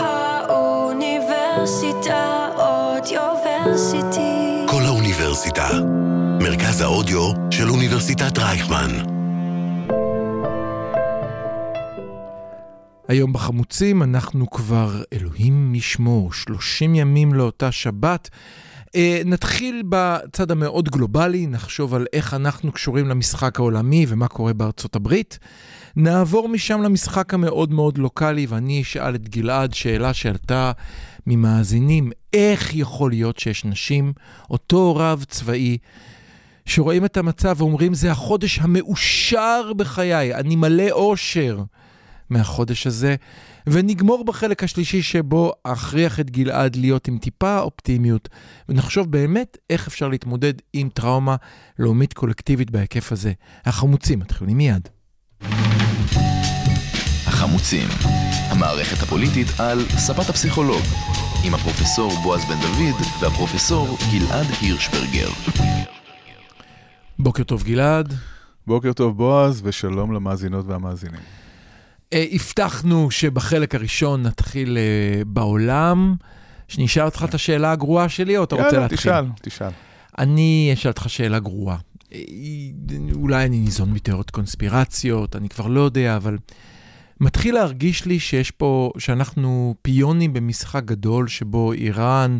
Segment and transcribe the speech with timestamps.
[0.00, 4.66] האוניברסיטה אודיוורסיטי.
[4.70, 5.68] כל האוניברסיטה.
[6.40, 8.90] מרכז האודיו של אוניברסיטת רייכמן.
[13.08, 18.30] היום בחמוצים אנחנו כבר, אלוהים ישמור, 30 ימים לאותה שבת.
[18.96, 24.96] אה, נתחיל בצד המאוד גלובלי, נחשוב על איך אנחנו קשורים למשחק העולמי ומה קורה בארצות
[24.96, 25.38] הברית.
[25.96, 30.72] נעבור משם למשחק המאוד מאוד לוקאלי, ואני אשאל את גלעד שאלה שעלתה
[31.26, 34.12] ממאזינים, איך יכול להיות שיש נשים,
[34.50, 35.78] אותו רב צבאי,
[36.66, 41.62] שרואים את המצב ואומרים, זה החודש המאושר בחיי, אני מלא אושר
[42.30, 43.16] מהחודש הזה,
[43.66, 48.28] ונגמור בחלק השלישי שבו אכריח את גלעד להיות עם טיפה אופטימיות,
[48.68, 51.36] ונחשוב באמת איך אפשר להתמודד עם טראומה
[51.78, 53.32] לאומית קולקטיבית בהיקף הזה.
[53.64, 54.88] החמוצים מתחילים מיד.
[57.26, 57.88] החמוצים,
[58.50, 60.82] המערכת הפוליטית על ספת הפסיכולוג,
[61.44, 65.28] עם הפרופסור בועז בן דוד והפרופסור גלעד הירשברגר.
[67.18, 68.14] בוקר טוב גלעד.
[68.66, 71.20] בוקר טוב בועז, ושלום למאזינות והמאזינים.
[72.12, 76.14] אה, הבטחנו שבחלק הראשון נתחיל אה, בעולם.
[76.68, 78.98] שנשאל אותך את השאלה הגרועה שלי, או אתה רוצה יאללה, להתחיל?
[78.98, 79.70] תשאל, תשאל.
[80.18, 81.76] אני אשאל אותך שאלה גרועה.
[82.12, 82.20] אה,
[83.14, 86.38] אולי אני ניזון מתיאוריות קונספירציות, אני כבר לא יודע, אבל
[87.20, 92.38] מתחיל להרגיש לי שיש פה, שאנחנו פיונים במשחק גדול שבו איראן,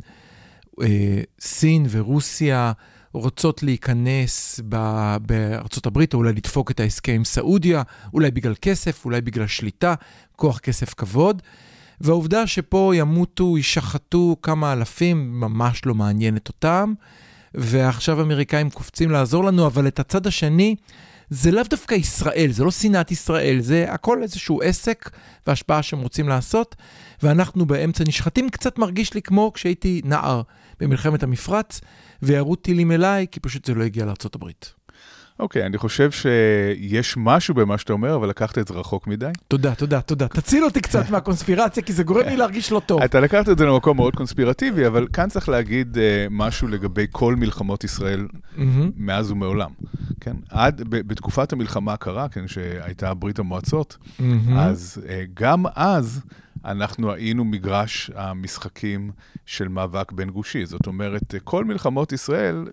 [0.83, 2.73] אה, סין ורוסיה
[3.13, 7.83] רוצות להיכנס ב- בארצות הברית, או אולי לדפוק את ההסכם עם סעודיה,
[8.15, 9.95] אולי בגלל כסף, אולי בגלל שליטה,
[10.37, 11.43] כוח כסף כבוד.
[12.01, 16.95] והעובדה שפה ימותו, יישחטו כמה אלפים, ממש לא מעניינת אותם.
[17.57, 20.77] ועכשיו האמריקאים קופצים לעזור לנו, אבל את הצד השני,
[21.31, 25.11] זה לאו דווקא ישראל, זה לא שנאת ישראל, זה הכל איזשהו עסק
[25.47, 26.77] והשפעה שהם רוצים לעשות,
[27.23, 28.51] ואנחנו באמצע נשחטים.
[28.51, 30.43] קצת מרגיש לי כמו כשהייתי נער
[30.81, 31.81] במלחמת המפרץ,
[32.23, 34.47] וירו טילים אליי, כי פשוט זה לא הגיע לארה"ב.
[35.41, 39.31] אוקיי, אני חושב שיש משהו במה שאתה אומר, אבל לקחת את זה רחוק מדי.
[39.49, 40.29] תודה, תודה, תודה.
[40.29, 43.03] תציל אותי קצת מהקונספירציה, כי זה גורם לי להרגיש לא טוב.
[43.03, 45.99] אתה לקחת את זה למקום מאוד קונספירטיבי, אבל כאן צריך להגיד uh,
[46.31, 48.27] משהו לגבי כל מלחמות ישראל
[48.57, 48.91] מהמם.
[48.97, 49.71] מאז ומעולם.
[50.21, 54.59] כן, עד, ב- בתקופת המלחמה הקרה, כן, שהייתה ברית המועצות, מהמם.
[54.59, 56.21] אז uh, גם אז
[56.65, 59.11] אנחנו היינו מגרש המשחקים
[59.47, 60.67] של מאבק בין גושי.
[60.67, 62.65] זאת אומרת, uh, כל מלחמות ישראל,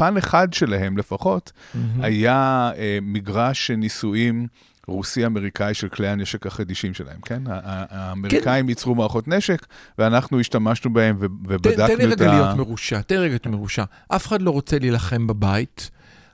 [0.00, 2.04] פן אחד שלהם לפחות, מהמם.
[2.04, 4.46] היה אה, מגרש ניסויים
[4.86, 7.42] רוסי-אמריקאי של כלי הנשק החדישים שלהם, כן?
[7.46, 9.66] ה- ה- האמריקאים ייצרו מערכות נשק,
[9.98, 12.34] ואנחנו השתמשנו בהם ו- תן, ובדקנו תן לי את רגע ה...
[12.34, 13.84] להיות מרושע, תן לי רגע להיות מרושע.
[14.08, 15.90] אף אחד לא רוצה להילחם בבית,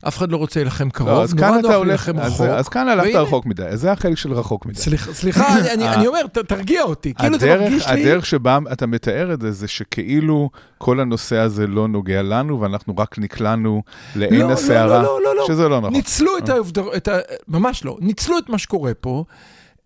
[0.09, 2.47] אף אחד לא רוצה להילחם קרוב, לא, אז כאן אתה הולך, אז, רחוק.
[2.47, 4.79] אז כאן הלכת והנה- רחוק מדי, זה החלק של רחוק מדי.
[4.81, 8.03] סליחה, סליחה, אני- אני- אני אומר, ת- תרגיע אותי, כאילו זה הדרך, מרגיש לי...
[8.03, 12.95] הדרך שבה אתה מתאר את זה, זה שכאילו כל הנושא הזה לא נוגע לנו, ואנחנו
[12.97, 13.83] רק נקלענו
[14.17, 15.45] לעין לא, לא, הסערה, לא, לא, לא.
[15.47, 15.93] שזה לא נכון.
[15.93, 17.19] ניצלו את העובדות, את ה-
[17.49, 19.25] ממש לא, ניצלו את מה שקורה פה.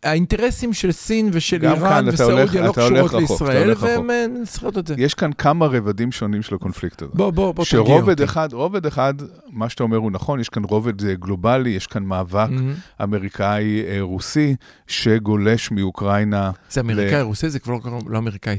[0.03, 3.99] האינטרסים של סין ושל איראן וסעודיה לא קשורות רחוק, אתה לישראל, הולך רחוק.
[3.99, 4.95] והן אה, נסחרות את זה.
[4.99, 7.11] יש כאן כמה רבדים שונים של הקונפליקט הזה.
[7.15, 7.91] בוא, בוא, בוא תרגיע אותי.
[7.93, 9.15] שרובד אחד, רובד אחד,
[9.51, 12.75] מה שאתה אומר הוא נכון, יש כאן רובד אה, גלובלי, יש כאן מאבק מהמם.
[13.03, 14.57] אמריקאי-רוסי
[14.87, 16.51] שגולש מאוקראינה.
[16.71, 18.57] זה אמריקאי רוסי, זה כבר לא- לא אמריקאי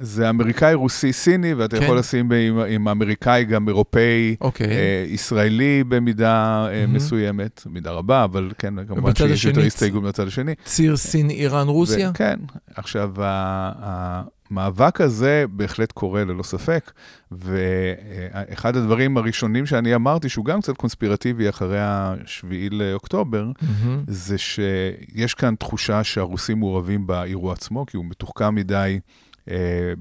[0.00, 0.20] סיני כבר?
[0.20, 1.82] זה אמריקאי-רוסי-סיני, ואתה כן.
[1.82, 4.66] יכול לשים עם, עם אמריקאי גם אירופאי, אוקיי.
[4.66, 6.94] אה, ישראלי במידה אה, מהמם.
[6.94, 10.54] מסוימת, במידה רבה, אבל כן, כמובן שיש יותר הסתייגות מהצד השני.
[10.64, 12.10] ציר סין, איראן, רוסיה?
[12.10, 12.38] ו- כן.
[12.74, 13.12] עכשיו,
[14.50, 16.90] המאבק הזה בהחלט קורה ללא ספק,
[17.32, 24.04] ואחד הדברים הראשונים שאני אמרתי, שהוא גם קצת קונספירטיבי אחרי השביעי לאוקטובר, מהמם.
[24.06, 28.98] זה שיש כאן תחושה שהרוסים מעורבים באירוע עצמו, כי הוא מתוחכם מדי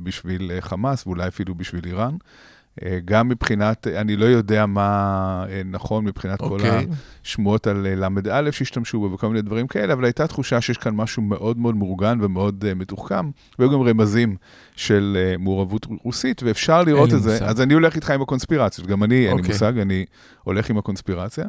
[0.04, 2.16] בשביל אה, חמאס, ואולי אפילו בשביל איראן.
[2.86, 4.90] אה, גם מבחינת, אני לא יודע מה
[5.50, 6.88] אה, נכון מבחינת כל אוקיי.
[7.26, 10.96] השמועות על אה, ל"א שהשתמשו בו וכל מיני דברים כאלה, אבל הייתה תחושה שיש כאן
[10.96, 13.30] משהו מאוד מאוד מאורגן ומאוד אה, מתוחכם,
[13.60, 14.36] והיו גם רמזים
[14.76, 17.32] של אה, מעורבות רוסית, ואפשר לראות את זה.
[17.32, 17.46] מושג.
[17.46, 19.48] אז אני הולך איתך עם הקונספירציות, גם אני, אין לי אוקיי.
[19.54, 20.06] מושג, אני
[20.44, 21.46] הולך עם הקונספירציה.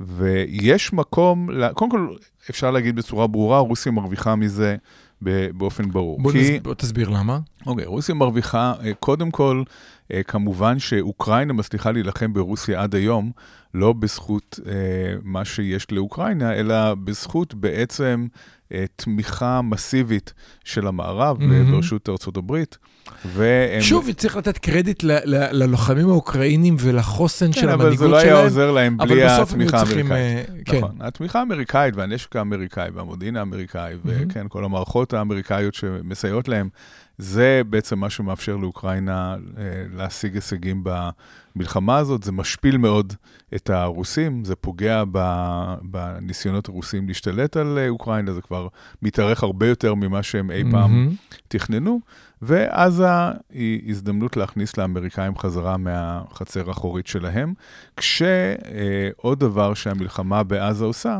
[0.00, 2.08] ויש מקום, ל- קודם כל,
[2.50, 4.76] אפשר להגיד בצורה ברורה, רוסיה מרוויחה מזה
[5.56, 6.20] באופן ברור.
[6.22, 7.38] בוא כי, נסב- בוא תסביר למה.
[7.66, 9.62] אוקיי, רוסיה מרוויחה, אה, קודם כל,
[10.12, 13.30] אה, כמובן שאוקראינה מצליחה להילחם ברוסיה עד היום,
[13.74, 14.72] לא בזכות אה,
[15.22, 18.26] מה שיש לאוקראינה, אלא בזכות בעצם
[18.72, 20.32] אה, תמיכה מסיבית
[20.64, 21.70] של המערב mm-hmm.
[21.72, 22.78] בראשות ארצות הברית.
[23.24, 23.80] והם...
[23.80, 28.22] שוב, צריך לתת קרדיט ל- ל- ללוחמים האוקראינים ולחוסן כן, של המנהיגות שלהם.
[28.22, 30.48] כן, אבל זה לא היה עוזר להם בלי התמיכה האמריקאית.
[30.48, 31.04] Uh, נכון, כן.
[31.06, 33.98] התמיכה האמריקאית והנשק האמריקאי והמודיעין האמריקאי, mm-hmm.
[34.28, 36.68] וכן, כל המערכות האמריקאיות שמסייעות להם,
[37.18, 39.58] זה בעצם מה שמאפשר לאוקראינה uh,
[39.96, 42.22] להשיג הישגים במלחמה הזאת.
[42.22, 43.12] זה משפיל מאוד
[43.54, 45.04] את הרוסים, זה פוגע
[45.82, 48.68] בניסיונות הרוסים להשתלט על אה, אוקראינה, זה כבר
[49.02, 51.36] מתארך הרבה יותר ממה שהם אי פעם mm-hmm.
[51.48, 52.00] תכננו.
[52.44, 53.08] ועזה
[53.52, 57.54] היא הזדמנות להכניס לאמריקאים חזרה מהחצר האחורית שלהם,
[57.96, 61.18] כשעוד דבר שהמלחמה בעזה עושה,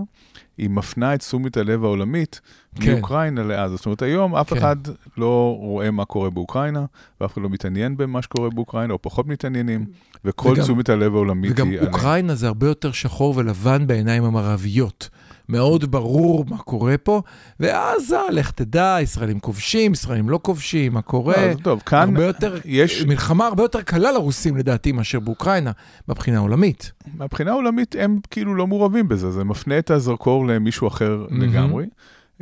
[0.59, 2.41] היא מפנה את תשומת הלב העולמית
[2.81, 2.93] כן.
[2.93, 3.77] מאוקראינה לעזה.
[3.77, 4.59] זאת אומרת, היום אף כן.
[4.59, 4.77] אחד
[5.17, 6.85] לא רואה מה קורה באוקראינה,
[7.21, 9.87] ואף אחד לא מתעניין במה שקורה באוקראינה, או פחות מתעניינים,
[10.25, 11.79] וכל תשומת הלב העולמית וגם היא...
[11.79, 12.37] וגם אוקראינה עליהם.
[12.37, 15.09] זה הרבה יותר שחור ולבן בעיניים המערביות.
[15.49, 17.23] מאוד ברור מה קורה פה,
[17.61, 21.47] ואז לך תדע, ישראלים כובשים, ישראלים לא כובשים, מה קורה.
[21.47, 23.03] לא, טוב, כאן הרבה יותר, יש...
[23.03, 25.71] מלחמה הרבה יותר קלה לרוסים לדעתי מאשר באוקראינה,
[26.09, 26.93] מבחינה עולמית.
[27.19, 31.35] מבחינה עולמית הם כאילו לא מעורבים בזה, זה מפנה את הזרקור למישהו אחר mm-hmm.
[31.35, 31.85] לגמרי.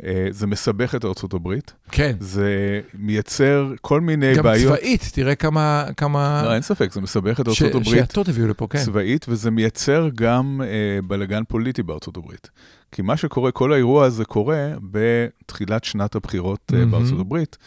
[0.03, 1.73] אה, זה מסבך את הברית.
[1.91, 2.15] כן.
[2.19, 4.71] זה מייצר כל מיני גם בעיות.
[4.71, 5.85] גם צבאית, תראה כמה...
[5.97, 6.41] כמה...
[6.45, 7.61] לא, אין ספק, זה מסבך את ארצות ש...
[7.61, 7.87] הברית.
[7.87, 8.79] שיעטות הביאו לפה, כן.
[8.79, 11.83] צבאית, וזה מייצר גם אה, בלגן פוליטי
[12.17, 12.49] הברית.
[12.91, 16.85] כי מה שקורה, כל האירוע הזה קורה בתחילת שנת הבחירות mm-hmm.
[16.85, 17.57] בארצות הברית.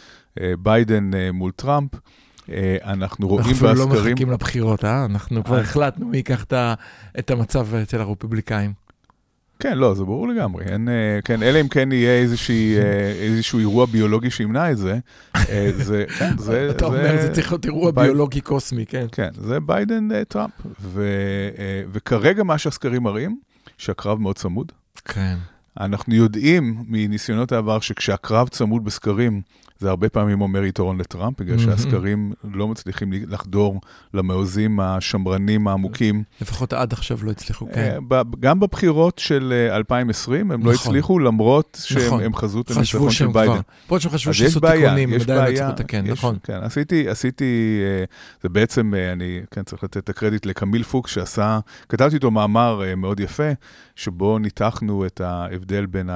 [0.41, 1.91] אה, ביידן אה, מול טראמפ.
[2.49, 3.69] אה, אנחנו רואים בהסקרים...
[3.69, 5.05] אנחנו לא מחכים לבחירות, אה?
[5.05, 6.45] אנחנו כבר החלטנו מי ייקח
[7.19, 8.86] את המצב אצל הרפובליקאים.
[9.59, 10.65] כן, לא, זה ברור לגמרי.
[10.65, 10.89] אין,
[11.25, 12.75] כן, אלא אם כן יהיה איזושהי,
[13.21, 14.97] איזשהו אירוע ביולוגי שימנע את זה.
[15.77, 16.67] זה, כן, זה...
[16.71, 19.05] אתה אומר, זה צריך להיות אירוע ביולוגי קוסמי, כן.
[19.11, 20.51] כן, זה ביידן טראמפ.
[21.91, 23.39] וכרגע מה שהסקרים מראים,
[23.77, 24.71] שהקרב מאוד צמוד.
[25.05, 25.35] כן.
[25.79, 29.41] אנחנו יודעים מניסיונות העבר שכשהקרב צמוד בסקרים,
[29.79, 33.81] זה הרבה פעמים אומר יתרון לטראמפ, בגלל שהסקרים לא מצליחים לחדור
[34.13, 36.23] למעוזים השמרנים העמוקים.
[36.41, 37.97] לפחות עד עכשיו לא הצליחו, כן.
[38.11, 40.87] אה, גם בבחירות של 2020 אה, הם לא נכון.
[40.87, 42.35] הצליחו, למרות שהם נכון.
[42.35, 43.59] חזו את הניצחון של ביידן.
[43.87, 46.37] למרות שהם חשבו שעשו תיקונים, הם עדיין לא הצליחו לתקן, נכון.
[46.43, 48.03] כן, עשיתי, עשיתי, אה,
[48.41, 51.59] זה בעצם, אני כן צריך לתת את הקרדיט לקמיל פוקס שעשה,
[51.89, 53.51] כתבתי איתו מאמר מאוד יפה,
[53.97, 56.09] שבו ניתחנו את ההבדל בין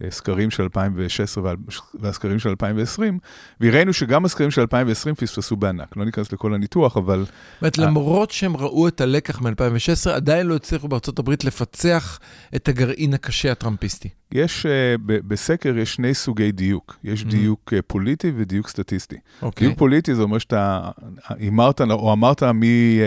[0.00, 1.54] הסקרים של 2016
[1.94, 3.18] והסקרים של 2020,
[3.60, 5.96] והראינו שגם הסקרים של 2020 פספסו בענק.
[5.96, 7.24] לא ניכנס לכל הניתוח, אבל...
[7.24, 7.32] זאת
[7.62, 12.18] אומרת, למרות שהם ראו את הלקח מ-2016, עדיין לא הצליחו בארצות הברית לפצח
[12.56, 14.08] את הגרעין הקשה הטראמפיסטי.
[14.32, 16.98] יש, uh, בסקר יש שני סוגי דיוק.
[17.04, 17.26] יש mm-hmm.
[17.30, 19.16] דיוק uh, פוליטי ודיוק סטטיסטי.
[19.16, 19.42] Okay.
[19.42, 19.66] אוקיי.
[19.66, 20.90] דיוק פוליטי זה אומר שאתה
[21.28, 23.00] הימרת או אמרת מי,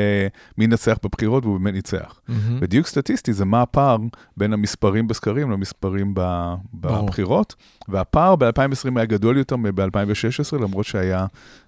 [0.57, 2.19] מי נצח בבחירות והוא באמת ניצח.
[2.29, 2.33] Mm-hmm.
[2.61, 3.97] ודיוק סטטיסטי זה מה הפער
[4.37, 7.55] בין המספרים בסקרים למספרים ב, בבחירות,
[7.87, 11.25] והפער ב-2020 היה גדול יותר מב-2016, למרות שהיה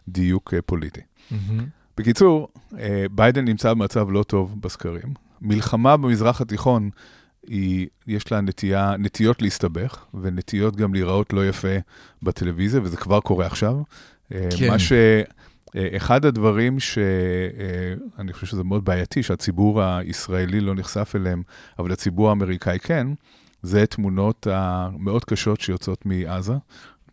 [0.07, 1.01] דיוק פוליטי.
[1.01, 1.35] Mm-hmm.
[1.97, 2.47] בקיצור,
[3.11, 5.13] ביידן נמצא במצב לא טוב בסקרים.
[5.41, 6.89] מלחמה במזרח התיכון
[7.47, 11.77] היא, יש לה נטייה, נטיות להסתבך, ונטיות גם להיראות לא יפה
[12.23, 13.75] בטלוויזיה, וזה כבר קורה עכשיו.
[14.33, 14.67] אה, כן.
[14.67, 14.91] מה ש...
[15.75, 21.43] אה, אחד הדברים שאני אה, חושב שזה מאוד בעייתי, שהציבור הישראלי לא נחשף אליהם,
[21.79, 23.07] אבל הציבור האמריקאי כן,
[23.61, 26.53] זה תמונות המאוד קשות שיוצאות מעזה.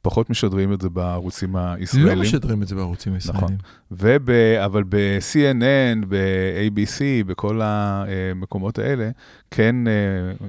[0.02, 2.18] פחות משדרים את זה בערוצים הישראלים.
[2.18, 3.44] לא משדרים את זה בערוצים הישראלים.
[3.44, 3.56] נכון.
[3.90, 4.30] וב,
[4.64, 9.10] אבל ב-CNN, ב-ABC, בכל המקומות האלה,
[9.50, 9.92] כן אה,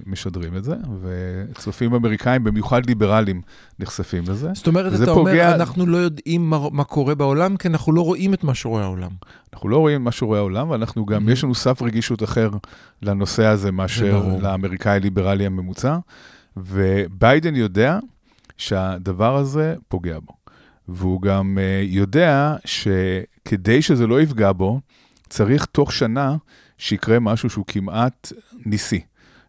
[0.05, 3.41] משדרים את זה, וצופים אמריקאים, במיוחד ליברלים,
[3.79, 4.49] נחשפים לזה.
[4.53, 5.31] זאת אומרת, אתה פוגע...
[5.31, 8.83] אומר, אנחנו לא יודעים מה, מה קורה בעולם, כי אנחנו לא רואים את מה שרואה
[8.83, 9.11] העולם.
[9.53, 11.31] אנחנו לא רואים מה שרואה העולם, ואנחנו גם, mm-hmm.
[11.31, 12.49] יש לנו סף רגישות אחר
[13.01, 15.97] לנושא הזה מאשר לאמריקאי ליברלי הממוצע.
[16.57, 17.99] וביידן יודע
[18.57, 20.33] שהדבר הזה פוגע בו.
[20.87, 24.79] והוא גם uh, יודע שכדי שזה לא יפגע בו,
[25.29, 26.35] צריך תוך שנה
[26.77, 28.31] שיקרה משהו שהוא כמעט
[28.65, 29.01] ניסי.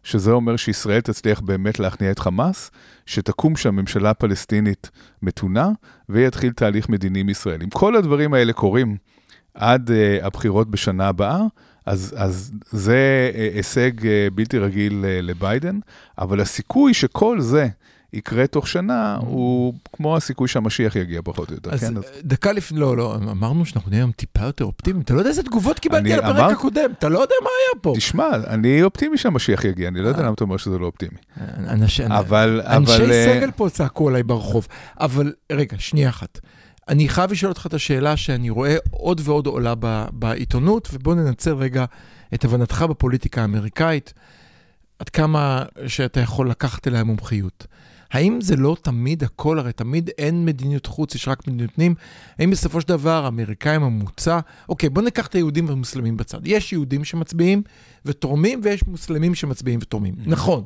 [0.03, 2.71] שזה אומר שישראל תצליח באמת להכניע את חמאס,
[3.05, 4.89] שתקום שם ממשלה פלסטינית
[5.21, 5.69] מתונה,
[6.09, 7.61] ויתחיל תהליך מדיני עם ישראל.
[7.63, 8.97] אם כל הדברים האלה קורים
[9.53, 11.41] עד uh, הבחירות בשנה הבאה,
[11.85, 13.91] אז, אז זה uh, הישג
[14.35, 15.79] בלתי רגיל לביידן,
[16.17, 17.67] אבל הסיכוי שכל זה
[18.15, 21.97] יקרה תוך שנה, הוא כמו הסיכוי שהמשיח יגיע פחות או יותר, אז כן?
[21.97, 25.29] אז דקה לפני, לא, לא, אמרנו שאנחנו נהיה היום טיפה יותר אופטימיים, אתה לא יודע
[25.29, 26.51] איזה תגובות קיבלתי על הפרק אמר...
[26.51, 27.93] הקודם, אתה לא יודע מה היה פה.
[27.97, 30.25] תשמע, אני אופטימי שהמשיח יגיע, אני לא יודע אה.
[30.25, 31.17] למה אתה אומר שזה לא אופטימי.
[31.67, 33.25] אנשי, אבל, אנשי אבל...
[33.25, 34.67] סגל פה צעקו עליי ברחוב,
[34.99, 36.39] אבל רגע, שנייה אחת.
[36.87, 41.53] אני חייב לשאול אותך את השאלה שאני רואה עוד ועוד עולה ב, בעיתונות, ובוא ננצל
[41.53, 41.85] רגע
[42.33, 44.13] את הבנתך בפוליטיקה האמריקאית,
[44.99, 47.67] עד כמה שאתה יכול לקחת אליה מומחיות.
[48.15, 51.95] האם זה לא תמיד הכל, הרי תמיד אין מדיניות חוץ, יש רק מדיניות פנים,
[52.39, 56.47] האם בסופו של דבר האמריקאים הממוצע, אוקיי, בוא ניקח את היהודים והמוסלמים בצד.
[56.47, 57.61] יש יהודים שמצביעים
[58.05, 60.13] ותורמים, ויש מוסלמים שמצביעים ותורמים.
[60.13, 60.29] Mm-hmm.
[60.29, 60.63] נכון.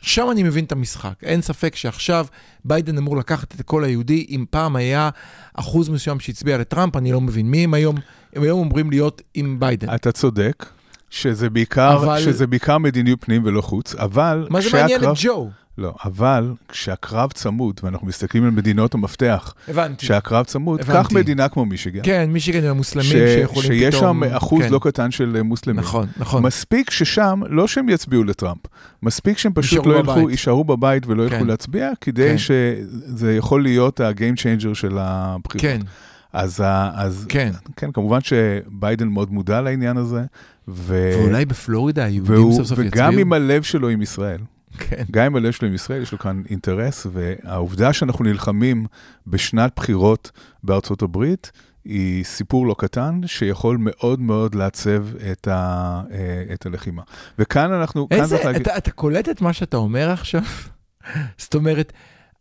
[0.00, 1.14] שם אני מבין את המשחק.
[1.22, 2.26] אין ספק שעכשיו
[2.64, 4.26] ביידן אמור לקחת את כל היהודי.
[4.28, 5.10] אם פעם היה
[5.54, 7.96] אחוז מסוים שהצביע לטראמפ, אני לא מבין מי הם היום.
[8.32, 9.94] הם היום אומרים להיות עם ביידן.
[9.94, 10.66] אתה צודק,
[11.10, 12.20] שזה בעיקר, אבל...
[12.20, 14.46] שזה בעיקר מדיניות פנים ולא חוץ, אבל...
[14.50, 15.50] מה זה מעניין את ג'ו?
[15.80, 20.06] לא, אבל כשהקרב צמוד, ואנחנו מסתכלים על מדינות המפתח, הבנתי.
[20.06, 21.08] כשהקרב צמוד, הבנתי.
[21.08, 22.00] קח מדינה כמו מישיגן.
[22.02, 23.12] כן, מישיגן עם המוסלמים ש...
[23.12, 24.22] שיכולים שיש פתאום...
[24.22, 24.72] שיש שם אחוז כן.
[24.72, 25.80] לא קטן של אה, מוסלמים.
[25.80, 26.42] נכון, נכון.
[26.42, 28.60] מספיק ששם, לא שהם יצביעו לטראמפ,
[29.02, 31.46] מספיק שהם פשוט לא ילכו, יישארו בבית ולא ילכו כן.
[31.46, 32.38] להצביע, כדי כן.
[32.38, 35.62] שזה יכול להיות ה-game changer של הבחירות.
[35.62, 35.80] כן.
[36.32, 36.62] אז,
[36.94, 37.52] אז כן.
[37.76, 40.22] כן, כמובן שביידן מאוד מודע לעניין הזה.
[40.68, 41.12] ו...
[41.18, 42.92] ואולי בפלורידה היהודים סוף סוף יצביעו.
[42.92, 44.38] וגם עם הלב שלו עם ישראל.
[44.78, 45.04] כן.
[45.10, 48.86] גם אם הלב שלו עם ישראל, יש לו כאן אינטרס, והעובדה שאנחנו נלחמים
[49.26, 50.30] בשנת בחירות
[50.62, 51.52] בארצות הברית,
[51.84, 57.02] היא סיפור לא קטן, שיכול מאוד מאוד לעצב את, ה, אה, את הלחימה.
[57.38, 58.08] וכאן אנחנו...
[58.10, 58.68] איזה, אתה, להגיד...
[58.68, 60.42] אתה קולט את מה שאתה אומר עכשיו?
[61.38, 61.92] זאת אומרת,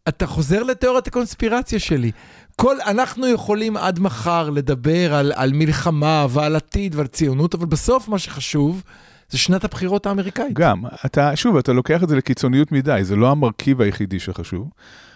[0.07, 2.11] אתה חוזר לתיאוריית הקונספירציה שלי.
[2.55, 8.07] כל, אנחנו יכולים עד מחר לדבר על, על מלחמה ועל עתיד ועל ציונות, אבל בסוף
[8.07, 8.83] מה שחשוב...
[9.29, 10.53] זה שנת הבחירות האמריקאית.
[10.53, 14.69] גם, אתה, שוב, אתה לוקח את זה לקיצוניות מדי, זה לא המרכיב היחידי שחשוב.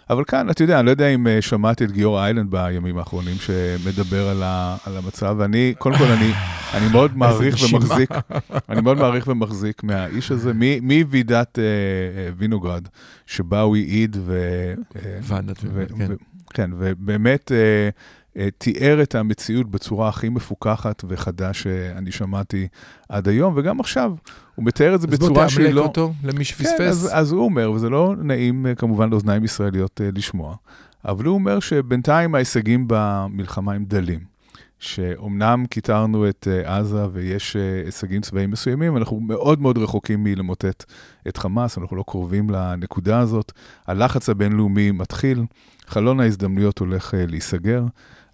[0.09, 3.35] אבל כאן, אתה יודע, אני לא יודע אם uh, שמעתי את גיורא איילנד בימים האחרונים,
[3.35, 6.31] שמדבר על, ה, על המצב, ואני, קודם כל, אני,
[6.75, 8.09] אני מאוד מעריך ומחזיק,
[8.69, 10.51] אני מאוד מעריך ומחזיק מהאיש הזה,
[10.81, 12.87] מוועידת uh, uh, וינוגרד,
[13.25, 14.73] שבה הוא העיד, ו...
[15.21, 16.13] ועדת וינוגרד, כן.
[16.53, 17.51] כן, ובאמת...
[17.51, 17.89] אה,
[18.57, 22.67] תיאר את המציאות בצורה הכי מפוקחת וחדה שאני שמעתי
[23.09, 24.13] עד היום, וגם עכשיו,
[24.55, 25.69] הוא מתאר את זה בצורה שהיא לא...
[25.69, 26.77] אז בוא תאמלק אותו למי שפספס.
[26.77, 30.55] כן, אז, אז הוא אומר, וזה לא נעים אה, כמובן לאוזניים ישראליות אה, לשמוע,
[31.05, 34.33] אבל הוא אומר שבינתיים ההישגים במלחמה הם דלים.
[34.79, 40.83] שאומנם כיתרנו את עזה ויש הישגים צבאיים מסוימים, אנחנו מאוד מאוד רחוקים מלמוטט
[41.27, 43.51] את חמאס, אנחנו לא קרובים לנקודה הזאת.
[43.87, 45.43] הלחץ הבינלאומי מתחיל,
[45.87, 47.83] חלון ההזדמנויות הולך להיסגר.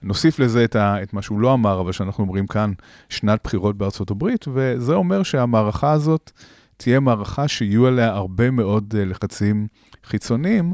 [0.03, 2.71] נוסיף לזה את, ה, את מה שהוא לא אמר, אבל שאנחנו אומרים כאן,
[3.09, 6.31] שנת בחירות בארצות הברית, וזה אומר שהמערכה הזאת
[6.77, 9.67] תהיה מערכה שיהיו עליה הרבה מאוד אה, לחצים
[10.03, 10.73] חיצוניים,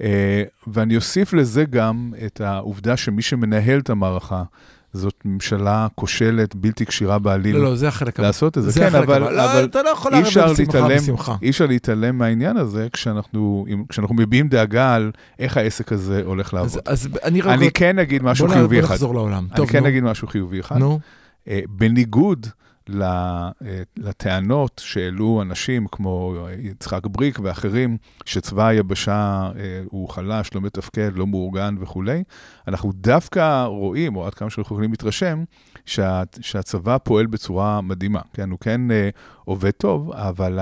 [0.00, 4.42] אה, ואני אוסיף לזה גם את העובדה שמי שמנהל את המערכה,
[4.96, 7.56] זאת ממשלה כושלת, בלתי כשירה בעליל.
[7.56, 8.26] לא, לא, זה החלק הבא.
[8.28, 11.36] לעשות את זה, זה כן, אבל, אבל, לא, אתה לא יכול לערב בשמחה בשמחה.
[11.42, 16.80] אי אפשר להתעלם מהעניין הזה כשאנחנו, כשאנחנו מביעים דאגה על איך העסק הזה הולך לעבוד.
[16.86, 17.58] אז, אז אני, רק...
[17.58, 18.86] אני כן אגיד משהו חיובי אחד.
[18.86, 19.46] בוא נחזור לעולם.
[19.54, 20.76] אני כן אגיד משהו חיובי אחד.
[20.78, 20.98] נו.
[21.48, 22.46] אה, בניגוד
[23.96, 31.26] לטענות שהעלו אנשים כמו יצחק בריק ואחרים, שצבא היבשה אה, הוא חלש, לא מתפקד, לא
[31.26, 32.22] מאורגן וכולי,
[32.68, 35.44] אנחנו דווקא רואים, או עד כמה שאנחנו יכולים להתרשם,
[35.86, 38.20] שה, שהצבא פועל בצורה מדהימה.
[38.32, 39.08] כן, הוא כן אה,
[39.44, 40.58] עובד טוב, אבל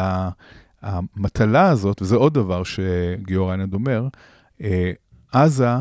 [0.82, 4.08] המטלה הזאת, וזה עוד דבר שגיאור איינד אומר,
[5.32, 5.74] עזה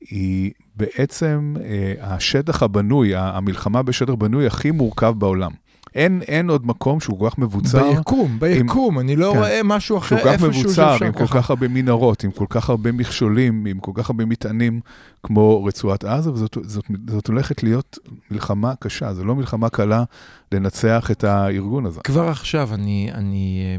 [0.00, 1.54] היא בעצם
[2.00, 5.50] השטח הבנוי, המלחמה בשטח בנוי הכי מורכב בעולם.
[5.94, 7.92] אין, אין עוד מקום שהוא כל כך מבוצר.
[7.92, 10.98] ביקום, ביקום, עם, אני לא כן, רואה משהו אחר איפשהו שאפשר ככה.
[10.98, 13.80] שהוא כל כך מבוצר, עם כל כך הרבה מנהרות, עם כל כך הרבה מכשולים, עם
[13.80, 14.80] כל כך הרבה מטענים,
[15.22, 17.98] כמו רצועת עזה, וזאת זאת, זאת, זאת הולכת להיות
[18.30, 20.04] מלחמה קשה, זו לא מלחמה קלה
[20.52, 22.00] לנצח את הארגון הזה.
[22.00, 23.10] כבר עכשיו אני...
[23.14, 23.76] אני...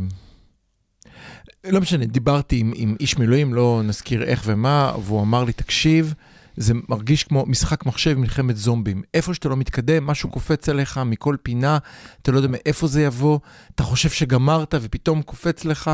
[1.65, 5.53] אה, לא משנה, דיברתי עם, עם איש מילואים, לא נזכיר איך ומה, והוא אמר לי,
[5.53, 6.13] תקשיב,
[6.57, 9.01] זה מרגיש כמו משחק מחשב, מלחמת זומבים.
[9.13, 11.77] איפה שאתה לא מתקדם, משהו קופץ עליך מכל פינה,
[12.22, 13.39] אתה לא יודע מאיפה זה יבוא,
[13.75, 15.91] אתה חושב שגמרת ופתאום קופץ לך.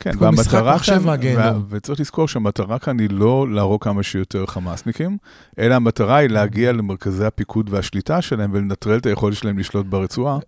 [0.00, 1.08] כן, והמטרה כאן,
[1.56, 5.16] ו- וצריך לזכור שהמטרה כאן היא לא להרוג כמה שיותר חמאסניקים,
[5.58, 10.38] אלא המטרה היא להגיע למרכזי הפיקוד והשליטה שלהם ולנטרל את היכולת שלהם לשלוט ברצועה,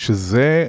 [0.00, 0.66] שזה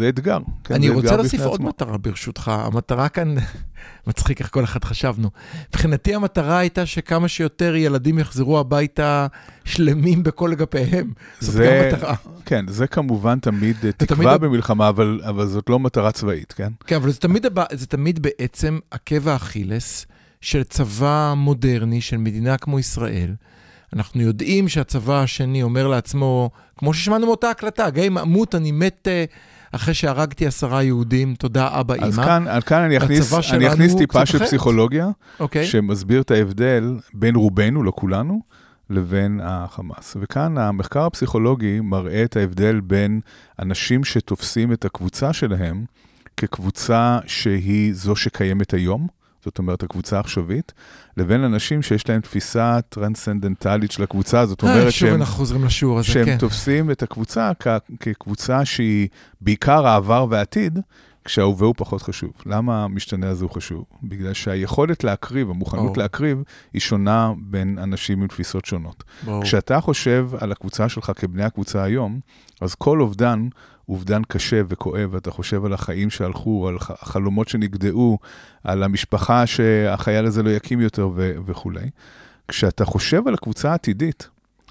[0.00, 0.38] אה, אתגר.
[0.64, 2.48] כן, אני רוצה להוסיף עוד מטרה ברשותך.
[2.54, 3.34] המטרה כאן,
[4.06, 5.30] מצחיק איך כל אחד חשבנו.
[5.68, 9.26] מבחינתי המטרה הייתה שכמה שיותר ילדים יחזרו הביתה
[9.64, 11.12] שלמים בכל אגפיהם.
[11.40, 12.14] זאת גם מטרה.
[12.44, 16.72] כן, זה כמובן תמיד תקווה במלחמה, אבל, אבל זאת לא מטרה צבאית, כן?
[16.86, 20.06] כן, אבל זה תמיד, זה תמיד בעצם עקב האכילס
[20.40, 23.34] של צבא מודרני, של מדינה כמו ישראל.
[23.92, 29.08] אנחנו יודעים שהצבא השני אומר לעצמו, כמו ששמענו מאותה הקלטה, גם אם אמות אני מת,
[29.08, 29.24] אה,
[29.72, 32.26] אחרי שהרגתי עשרה יהודים, תודה אבא, אז אמא.
[32.26, 34.48] כאן, כאן אני אכניס, אני אכניס טיפה של אחרת.
[34.48, 35.08] פסיכולוגיה,
[35.40, 35.66] אוקיי?
[35.66, 38.40] שמסביר את ההבדל בין רובנו, לא כולנו,
[38.90, 40.16] לבין החמאס.
[40.20, 43.20] וכאן המחקר הפסיכולוגי מראה את ההבדל בין
[43.58, 45.84] אנשים שתופסים את הקבוצה שלהם
[46.36, 49.06] כקבוצה שהיא זו שקיימת היום,
[49.46, 50.72] זאת אומרת, הקבוצה העכשווית,
[51.16, 55.20] לבין אנשים שיש להם תפיסה טרנסצנדנטלית של הקבוצה, זאת אה, אומרת שוב שהם...
[55.20, 56.38] אנחנו חוזרים לשיעור הזה, שהם כן.
[56.38, 57.68] תופסים את הקבוצה כ-
[58.00, 59.08] כקבוצה שהיא
[59.40, 60.78] בעיקר העבר והעתיד,
[61.26, 62.32] כשההווה הוא פחות חשוב.
[62.46, 63.84] למה המשתנה הזה הוא חשוב?
[64.02, 65.98] בגלל שהיכולת להקריב, המוכנות ברור.
[65.98, 66.42] להקריב,
[66.72, 69.04] היא שונה בין אנשים עם תפיסות שונות.
[69.24, 69.42] ברור.
[69.42, 72.20] כשאתה חושב על הקבוצה שלך כבני הקבוצה היום,
[72.60, 73.48] אז כל אובדן
[73.88, 78.18] אובדן קשה וכואב, אתה חושב על החיים שהלכו, על החלומות שנגדעו,
[78.64, 81.90] על המשפחה שהחייל הזה לא יקים יותר ו- וכולי.
[82.48, 84.28] כשאתה חושב על הקבוצה העתידית,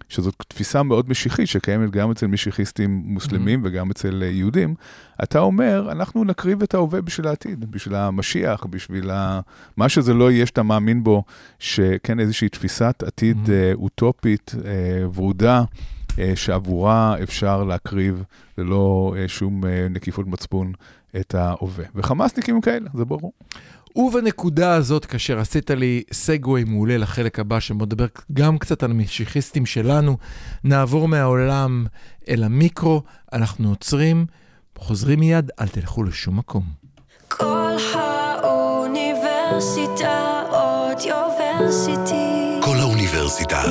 [0.10, 3.68] שזאת תפיסה מאוד משיחית, שקיימת גם אצל משיחיסטים מוסלמים Mm-hmm.
[3.68, 4.76] וגם אצל אה, יהודים,
[5.24, 9.40] אתה אומר, אנחנו נקריב את ההווה בשביל העתיד, בשביל המשיח, בשביל ה...
[9.78, 11.24] מה שזה לא יהיה שאתה מאמין בו,
[11.60, 13.50] שכן, איזושהי תפיסת עתיד Mhm.
[13.52, 15.64] אה, אוטופית, אה, ורודה,
[16.20, 18.24] אה, שעבורה אפשר להקריב
[18.58, 20.72] ללא אה, שום נקיפות מצפון
[21.20, 21.86] את ההווה.
[21.96, 23.32] וחמאסניקים כאלה, זה ברור.
[23.96, 30.18] ובנקודה הזאת, כאשר עשית לי סגווי מעולה לחלק הבא, שמדבר גם קצת על המשיחיסטים שלנו,
[30.64, 31.86] נעבור מהעולם
[32.30, 34.26] אל המיקרו, אנחנו עוצרים,
[34.78, 36.64] חוזרים מיד, אל תלכו לשום מקום.
[37.28, 42.60] כל האוניברסיטה אודיוורסיטי.
[42.62, 43.64] כל האוניברסיטה.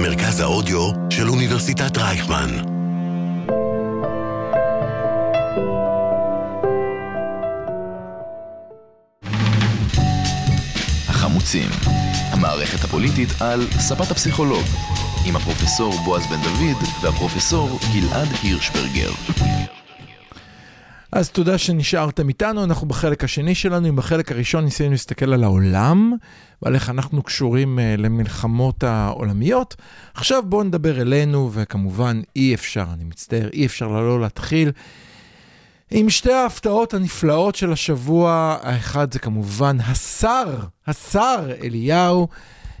[0.00, 2.79] מרכז האודיו של אוניברסיטת רייכמן.
[11.40, 11.70] החמוצים,
[12.32, 14.64] המערכת הפוליטית על ספת הפסיכולוג,
[15.26, 19.10] עם הפרופסור בועז בן דוד והפרופסור גלעד הירשברגר.
[21.12, 26.12] אז תודה שנשארתם איתנו, אנחנו בחלק השני שלנו, אם בחלק הראשון ניסינו להסתכל על העולם,
[26.62, 29.76] ועל איך אנחנו קשורים uh, למלחמות העולמיות.
[30.14, 34.72] עכשיו בואו נדבר אלינו, וכמובן אי אפשר, אני מצטער, אי אפשר לא להתחיל
[35.90, 38.56] עם שתי ההפתעות הנפלאות של השבוע.
[38.62, 40.56] האחד זה כמובן השר,
[40.86, 42.28] השר אליהו,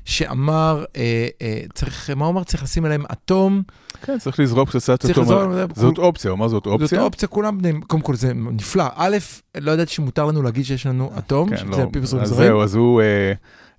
[0.04, 2.44] שאמר, אה, אה, צריך, מה הוא אמר?
[2.44, 3.62] צריך לשים עליהם אטום.
[4.02, 5.24] כן, צריך לזרוק פצצת אטום.
[5.74, 7.02] זאת אופציה, הוא אמר זאת זאת אופציה.
[7.02, 8.84] אופציה, כולם בני, קודם כל זה נפלא.
[8.94, 9.16] א',
[9.60, 12.26] לא ידעתי שמותר לנו להגיד שיש לנו אטום, כן, שזה לא, על פי אז זרים.
[12.26, 13.32] זהו, אז הוא אה,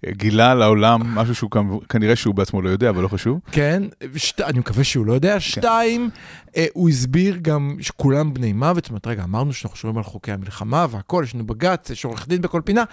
[0.10, 1.50] גילה לעולם משהו שהוא
[1.90, 3.40] כנראה שהוא בעצמו לא יודע, אבל לא חשוב.
[3.52, 3.84] כן,
[4.16, 5.40] שת, אני מקווה שהוא לא יודע.
[5.40, 6.10] שתיים,
[6.56, 10.32] אה, הוא הסביר גם שכולם בני מוות, זאת אומרת, רגע, אמרנו שאנחנו שומרים על חוקי
[10.32, 12.84] המלחמה והכל, יש לנו בג"ץ, יש עורך דין בכל פינה.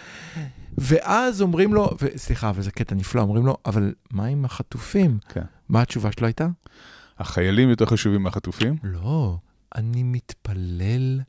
[0.79, 5.19] ואז אומרים לו, ו- סליחה, וזה קטע נפלא, אומרים לו, אבל מה עם החטופים?
[5.29, 5.43] כן.
[5.69, 6.47] מה התשובה שלו הייתה?
[7.19, 8.77] החיילים יותר חשובים מהחטופים?
[8.83, 9.37] לא,
[9.75, 11.21] אני מתפלל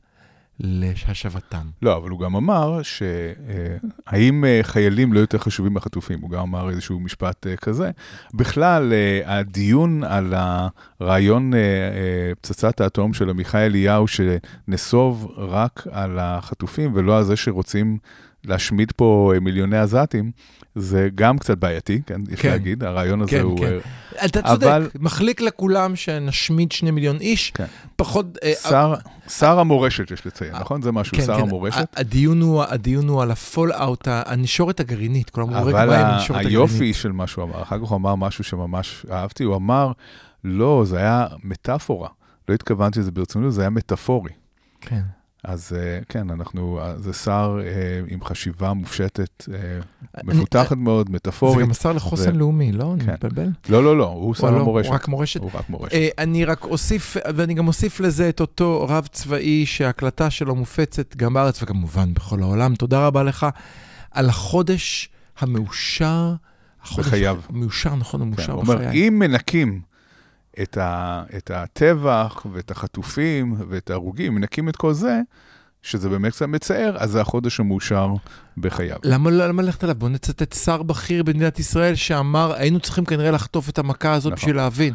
[0.60, 1.62] להשבתם.
[1.82, 6.20] לא, אבל הוא גם אמר שהאם חיילים לא יותר חשובים מהחטופים?
[6.20, 7.90] הוא גם אמר איזשהו משפט אה, כזה.
[8.34, 16.18] בכלל, אה, הדיון על הרעיון אה, אה, פצצת האטום של עמיחי אליהו, שנסוב רק על
[16.18, 17.98] החטופים ולא על זה שרוצים
[18.44, 20.30] להשמיד פה אה, מיליוני עזתים,
[20.74, 22.48] זה גם קצת בעייתי, כן, יש כן.
[22.50, 23.58] להגיד, הרעיון הזה כן, הוא...
[23.58, 23.78] כן.
[24.18, 27.64] אה, אתה אבל- צודק, מחליק לכולם שנשמיד שני מיליון איש, כן.
[27.96, 28.26] פחות...
[28.42, 28.94] אה, שר,
[29.28, 30.82] שר המורשת, יש לציין, נכון?
[30.82, 31.86] זה משהו, כן, שר כן, המורשת.
[31.96, 35.30] הדיון הוא, הדיון הוא על ה fallout, הנשורת הגרעינית.
[35.30, 36.96] כולם אומרים, אבל מה עם הנשורת היופי הגרעינית?
[36.96, 39.92] של מה שהוא אמר, אחר כך הוא אמר משהו שממש אהבתי, הוא אמר,
[40.44, 42.08] לא, זה היה מטאפורה.
[42.48, 44.30] לא התכוונתי לזה ברצינות, זה היה מטאפורי.
[44.80, 45.02] כן.
[45.44, 47.70] אז אה, כן, אנחנו, אה, זה שר אה,
[48.08, 49.44] עם חשיבה מופשטת,
[50.24, 51.64] מפותחת מאוד, זה מטאפורית.
[51.66, 52.92] גם השר לחוסן זה- לאומי, לא?
[52.94, 53.12] אני כן.
[53.12, 53.48] מתבלבל?
[53.68, 54.60] לא, לא, לא, הוא שר או לא.
[54.60, 55.40] הוא רק מורשת?
[55.40, 55.94] הוא רק מורשת.
[56.18, 61.34] אני רק אוסיף, ואני גם אוסיף לזה את אותו רב צבאי שההקלטה שלו מופצת גם
[61.34, 62.74] בארץ וכמובן בכל העולם.
[62.74, 63.46] תודה רבה לך
[64.10, 66.34] על החודש המאושר.
[66.98, 67.38] בחייו.
[67.48, 68.92] המאושר, נכון, כן, המאושר הוא אומר.
[68.92, 69.80] אם מנקים
[70.62, 75.20] את, ה, את הטבח ואת החטופים ואת ההרוגים, מנקים את כל זה,
[75.82, 78.08] שזה באמת קצת מצער, אז זה החודש המאושר
[78.58, 78.96] בחייו.
[79.04, 79.94] למה למה ללכת עליו?
[79.96, 84.40] בוא נצטט שר בכיר במדינת ישראל שאמר, היינו צריכים כנראה לחטוף את המכה הזאת נכון.
[84.40, 84.94] בשביל להבין.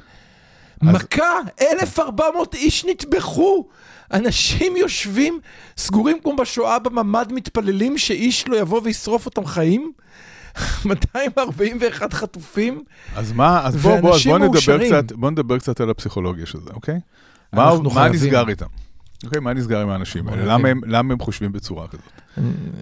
[0.82, 1.24] אז- מכה,
[1.62, 3.68] 1,400 איש נטבחו.
[4.14, 5.40] אנשים יושבים
[5.78, 9.92] סגורים כמו בשואה בממ"ד, מתפללים שאיש לא יבוא וישרוף אותם חיים?
[10.86, 12.84] 241 חטופים?
[13.16, 14.86] אז מה, אז בוא, בוא, אז בוא נדבר.
[14.86, 17.00] קצת, בוא נדבר קצת על הפסיכולוגיה של זה, אוקיי?
[17.54, 18.10] מה, מה.
[18.10, 18.66] נסגר איתם?
[19.24, 20.38] אוקיי, מה נסגר עם האנשים האלה?
[20.38, 20.54] חייבים.
[20.60, 22.04] למה הם, למה הם חושבים בצורה כזאת?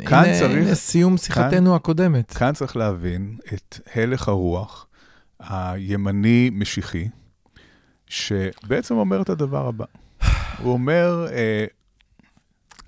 [0.05, 2.31] כאן הנה, צריך- הנה סיום שיחתנו הקודמת.
[2.31, 4.88] כאן צריך להבין את הלך הרוח
[5.39, 7.07] הימני-משיחי,
[8.07, 9.86] שבעצם אומר את הדבר הבא.
[10.59, 11.65] הוא אומר, אה,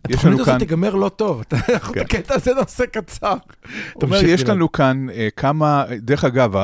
[0.10, 1.44] יש התוכנית לנו הזאת כאן, תיגמר לא טוב,
[1.94, 2.02] כן.
[2.02, 3.34] הקטע הזה נושא קצר.
[3.34, 4.50] אתה אומר, תמשיך, יש.
[4.50, 6.56] לנו כאן אה, כמה, דרך אגב,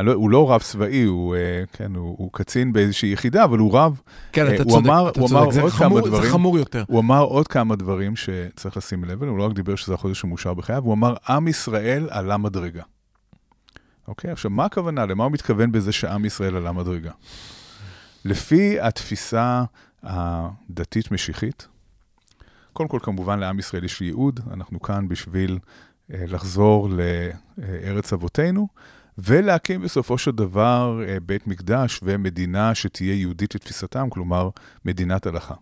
[0.00, 1.40] לא- הוא לא רב צבאי, הוא, אה,
[1.72, 4.00] כן, הוא, הוא קצין באיזושהי יחידה, אבל הוא רב.
[4.32, 6.30] כן, אה, אתה צודק, אמר- אתה הוא צודק, אמר זה עוד חמור- כמה זה.
[6.30, 6.84] חמור יותר.
[6.88, 10.24] הוא אמר עוד כמה דברים שצריך לשים לב אליהם, הוא לא רק דיבר שזה החודש
[10.24, 12.82] המאושר בחייו, הוא אמר, עם ישראל עלה מדרגה.
[14.08, 15.06] אוקיי, עכשיו, מה הכוונה?
[15.06, 17.10] למה הוא מתכוון בזה שעם ישראל עלה מדרגה?
[18.24, 19.62] לפי התפיסה
[20.02, 21.68] הדתית-משיחית,
[22.78, 25.58] קודם כל, כמובן, לעם ישראל יש ייעוד, אנחנו כאן בשביל
[26.14, 26.88] אה, לחזור
[27.58, 28.68] לארץ אבותינו,
[29.18, 34.50] ולהקים בסופו של דבר אה, בית מקדש ומדינה שתהיה יהודית לתפיסתם, כלומר,
[34.84, 35.54] מדינת הלכה.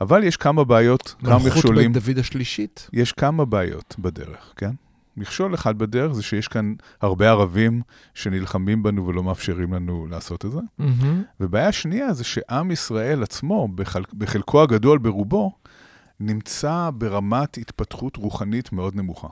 [0.00, 1.92] אבל יש כמה בעיות, כמה מלכות מכשולים.
[1.92, 2.88] בית דוד השלישית.
[2.92, 4.70] יש כמה בעיות בדרך, כן?
[5.16, 7.82] מכשול אחד בדרך זה שיש כאן הרבה ערבים
[8.14, 10.60] שנלחמים בנו ולא מאפשרים לנו לעשות את זה.
[10.78, 11.22] מהמם.
[11.40, 14.02] ובעיה שנייה זה שעם ישראל עצמו, בחל...
[14.18, 15.52] בחלקו הגדול, ברובו,
[16.20, 19.28] נמצא ברמת התפתחות רוחנית מאוד נמוכה.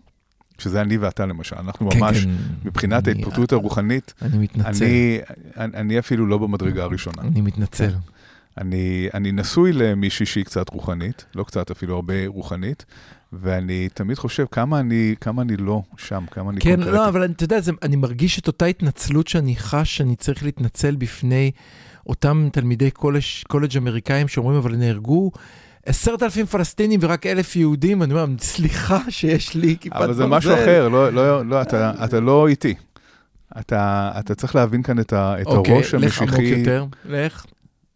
[0.59, 2.31] שזה אני ואתה למשל, אנחנו כן, ממש, כן.
[2.65, 4.85] מבחינת אני- ההתפתחות הרוחנית, אני מתנצל.
[4.85, 5.19] אני,
[5.57, 7.23] אני, אני אפילו לא במדרגה הראשונה.
[7.23, 7.91] אני מתנצל.
[8.59, 12.85] אני, אני נשוי למישהי שהיא קצת רוחנית, לא קצת, אפילו הרבה רוחנית,
[13.33, 16.91] ואני תמיד חושב כמה אני, כמה אני לא שם, כמה אני כן, קונקרטי.
[16.97, 20.97] לא, אבל אתה יודע, זה- אני מרגיש את אותה התנצלות שאני חש שאני צריך להתנצל
[20.97, 21.51] בפני
[22.07, 25.31] אותם תלמידי קולג' קולג' אמריקאים שאומרים, אבל נהרגו
[25.87, 30.05] עשרת אלפים פלסטינים ורק אלף יהודים, אני אומר, סליחה שיש לי כיפת ברזל.
[30.05, 32.75] אבל זה משהו אחר, לא, לא, לא, אתה, אתה לא איתי.
[33.61, 36.59] אתה, אתה צריך להבין כאן את, ה, את אוקיי, הראש לך עמוק המשיחי.
[36.59, 37.47] יותר, לך.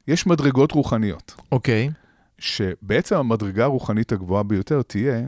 [0.09, 1.91] יש מדרגות רוחניות, אוקיי,
[2.39, 5.21] שבעצם המדרגה הרוחנית הגבוהה ביותר תהיה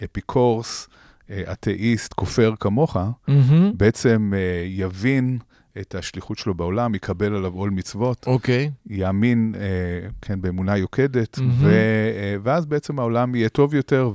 [0.00, 0.88] כשאפיקורס,
[1.30, 2.96] אתאיסט, כופר כמוך,
[3.28, 5.38] מהמם, בעצם אה, יבין
[5.80, 11.52] את השליחות שלו בעולם, יקבל עליו עול מצוות, אוקיי, יאמין, אה, כן, באמונה יוקדת, מהמם.
[11.58, 14.12] ו, אה, ואז בעצם העולם יהיה טוב יותר,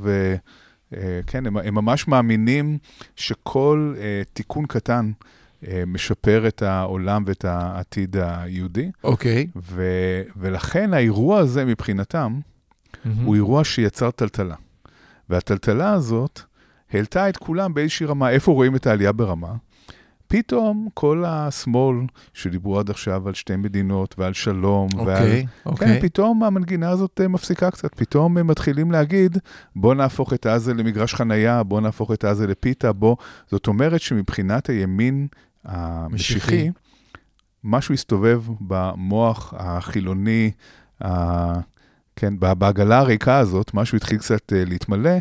[0.91, 2.78] וכן, הם, הם ממש מאמינים
[3.15, 5.12] שכל אה, תיקון קטן
[5.67, 9.48] אה, משפר את העולם ואת העתיד היהודי, אוקיי.
[9.56, 9.84] ו,
[10.38, 12.39] ולכן האירוע הזה מבחינתם,
[13.06, 13.26] מהמם.
[13.26, 14.56] הוא אירוע שיצר טלטלה.
[15.30, 16.41] והטלטלה הזאת
[16.93, 18.30] העלתה את כולם באיזושהי רמה.
[18.30, 19.54] איפה רואים את העלייה ברמה?
[20.28, 21.96] פתאום כל השמאל
[22.34, 25.08] שדיברו עד עכשיו על שתי מדינות ועל שלום ועל...
[25.08, 26.02] אוקיי, כן, אוקיי.
[26.02, 27.96] פתאום המנגינה הזאת אה, מפסיקה קצת.
[27.96, 29.38] פתאום הם מתחילים להגיד,
[29.76, 33.16] בוא נהפוך את עזה למגרש חנייה, בוא נהפוך את עזה לפיתה, בוא...
[33.52, 35.28] זאת אומרת שמבחינת הימין
[35.66, 36.70] המשיחי, משיחי.
[37.63, 40.52] משהו הסתובב במוח החילוני,
[41.04, 41.78] ה...
[42.16, 45.12] כן, בעגלה הריקה הזאת, משהו התחיל קצת אה, להתמלא,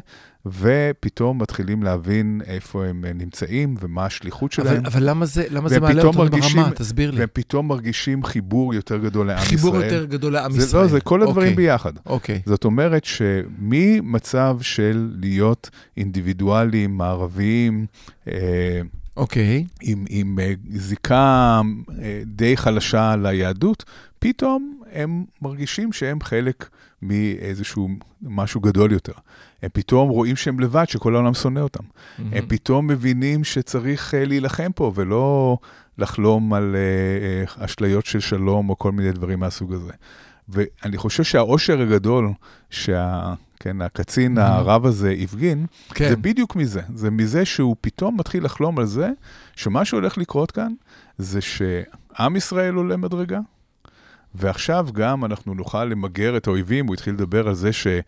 [0.47, 5.69] ופתאום מתחילים להבין איפה הם אה, נמצאים ומה השליחות שלהם, אבל, אבל למה זה, למה
[5.69, 6.75] זה מעלה אותנו מרגישים- ברמה?
[6.75, 7.19] תסביר לי.
[7.19, 9.93] והם פתאום מרגישים חיבור יותר גדול לעם חיבור ישראל.
[9.93, 10.83] יותר גדול לעם זה, ישראל.
[10.83, 11.93] לא, זה כל הדברים אוקיי, ביחד.
[12.07, 12.41] אוקיי.
[12.47, 17.87] זאת אומרת שממצב של להיות אינדיבידואלים, מערביים,
[18.29, 18.81] אה,
[19.17, 19.65] אוקיי.
[19.83, 21.61] עם, עם אה, זיקה
[22.27, 23.85] די חלשה ליהדות,
[24.19, 26.69] פתאום הם מרגישים שהם חלק
[27.03, 27.89] מאיזשהו
[28.23, 29.13] משהו גדול יותר.
[29.63, 31.85] הם פתאום רואים שהם לבד, שכל העולם שונא אותם.
[32.19, 35.59] הם פתאום מבינים שצריך אה, להילחם פה, ולא
[35.99, 39.93] לחלום על אה, אה, אשליות של שלום או כל מיני דברים מהסוג הזה.
[40.49, 42.33] ואני חושב שהאושר הגדול
[42.71, 43.35] שה...
[43.61, 46.09] כן, הקצין הרב הזה הפגין, כן.
[46.09, 46.81] זה בדיוק מזה.
[46.95, 49.11] זה מזה שהוא פתאום מתחיל לחלום על זה,
[49.57, 50.73] שמה שהולך לקרות כאן,
[51.19, 53.41] זה שעם ישראל עולה מדרגה,
[54.37, 57.99] ועכשיו גם אנחנו נוכל למגר את האויבים, הוא התחיל לדבר על זה שלא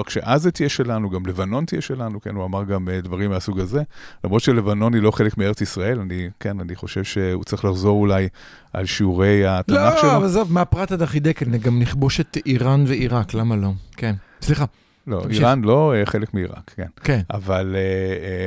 [0.00, 3.60] רק שעזה תהיה שלנו, גם לבנון תהיה שלנו, כן, הוא אמר גם אה, דברים מהסוג
[3.60, 3.82] הזה.
[4.24, 8.28] למרות שלבנון היא לא חלק מארץ ישראל, אני, כן, אני חושב שהוא צריך לחזור אולי
[8.72, 10.16] על שיעורי התנ"ך לא, שלו.
[10.16, 13.68] אבל עזוב, מה פרט עד החידקל, גם נכבוש את איראן ועיראק, למה לא?
[13.96, 14.14] כן.
[14.42, 14.64] סליחה,
[15.06, 15.40] לא, תמשיך.
[15.40, 16.86] איראן לא אה, חלק מעיראק, כן.
[17.02, 17.20] כן.
[17.30, 17.76] אבל,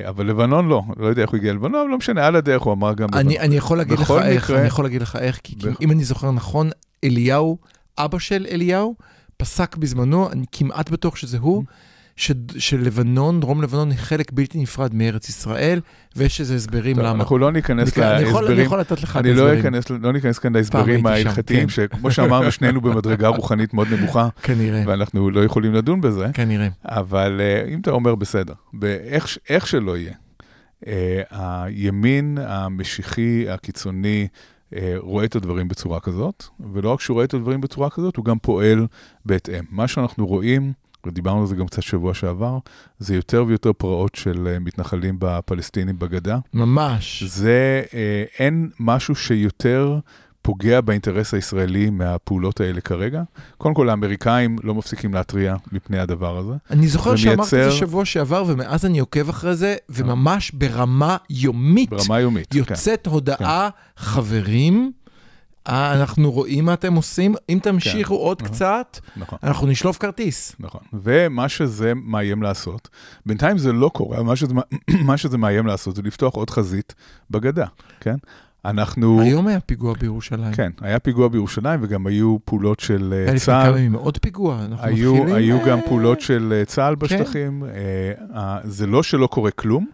[0.04, 2.74] אה, אבל לבנון לא, לא יודע איך הוא הגיע ללבנון, לא משנה, על הדרך הוא
[2.74, 5.56] אמר גם אני, אני יכול להגיד לך איך, מקרה- אני יכול להגיד לך איך, כי,
[5.56, 6.70] בח- אם אני זוכר נכון,
[7.08, 7.58] אליהו,
[7.98, 8.96] אבא של אליהו,
[9.38, 11.64] פסק בזמנו, אני כמעט בטוח שזה הוא,
[12.16, 15.82] ש, שלבנון, דרום לבנון, היא חלק בלתי נפרד מארץ ישראל,
[16.16, 17.20] ויש איזה הסברים טוב, למה.
[17.20, 19.60] אנחנו לא ניכנס אני יכול- אני להסברים, יכול לתת לך את אני לא ההסברים.
[19.76, 21.70] אכנס, לא ניכנס כאן להסברים ההלכתיים, כן.
[21.70, 26.68] שכמו שאמרנו, שנינו במדרגה רוחנית מאוד נמוכה, כנראה, ואנחנו לא יכולים לדון בזה, כנראה.
[26.86, 30.14] אבל אה, אם אתה אומר בסדר, באיך איך שלא יהיה,
[30.88, 34.28] אה, הימין המשיחי הקיצוני
[34.98, 38.40] רואה את הדברים בצורה כזאת, ולא רק שהוא רואה את הדברים בצורה כזאת, הוא גם
[38.40, 38.88] פועל
[39.26, 39.64] בהתאם.
[39.70, 40.74] מה שאנחנו רואים,
[41.06, 42.58] ודיברנו על זה גם קצת שבוע שעבר,
[43.00, 46.38] זה יותר ויותר פרעות של אה, מתנחלים בפלסטינים בגדה.
[46.54, 47.24] ממש.
[47.24, 50.00] זה, אה, אין משהו שיותר
[50.48, 53.22] פוגע באינטרס הישראלי מהפעולות האלה כרגע.
[53.58, 56.52] קודם כל, האמריקאים לא מפסיקים להתריע מפני הדבר הזה.
[56.72, 61.18] אני זוכר ומייצר- שאמרתי את זה שבוע שעבר, ומאז אני עוקב אחרי זה, וממש ברמה
[61.30, 62.48] יומית ברמה יומית.
[62.52, 62.58] כן.
[62.58, 64.92] יוצאת הודעה, חברים,
[65.68, 68.56] אה, אנחנו רואים מה אתם עושים, אם תמשיכו עוד נכון.
[68.56, 69.40] קצת, נכון.
[69.44, 70.56] אנחנו נשלוף כרטיס.
[70.60, 70.82] נכון.
[70.94, 72.90] ומה שזה מאיים לעשות,
[73.26, 74.54] בינתיים זה לא קורה, מה שזה,
[75.04, 76.96] מה שזה מאיים לעשות זה לפתוח עוד חזית
[77.32, 77.66] בגדה,
[78.00, 78.16] כן?
[78.70, 79.22] אנחנו...
[79.22, 80.54] היום היה פיגוע בירושלים.
[80.54, 83.70] כן, היה פיגוע בירושלים וגם היו פעולות של אה, היה לפני צה"ל.
[83.70, 85.36] כמה ימים עוד פיגוע, אנחנו היו, מתחילים...
[85.36, 87.00] היו גם אה, פעולות של אה, צה"ל כן.
[87.00, 87.64] בשטחים.
[88.36, 89.88] אה, זה לא שלא קורה כלום,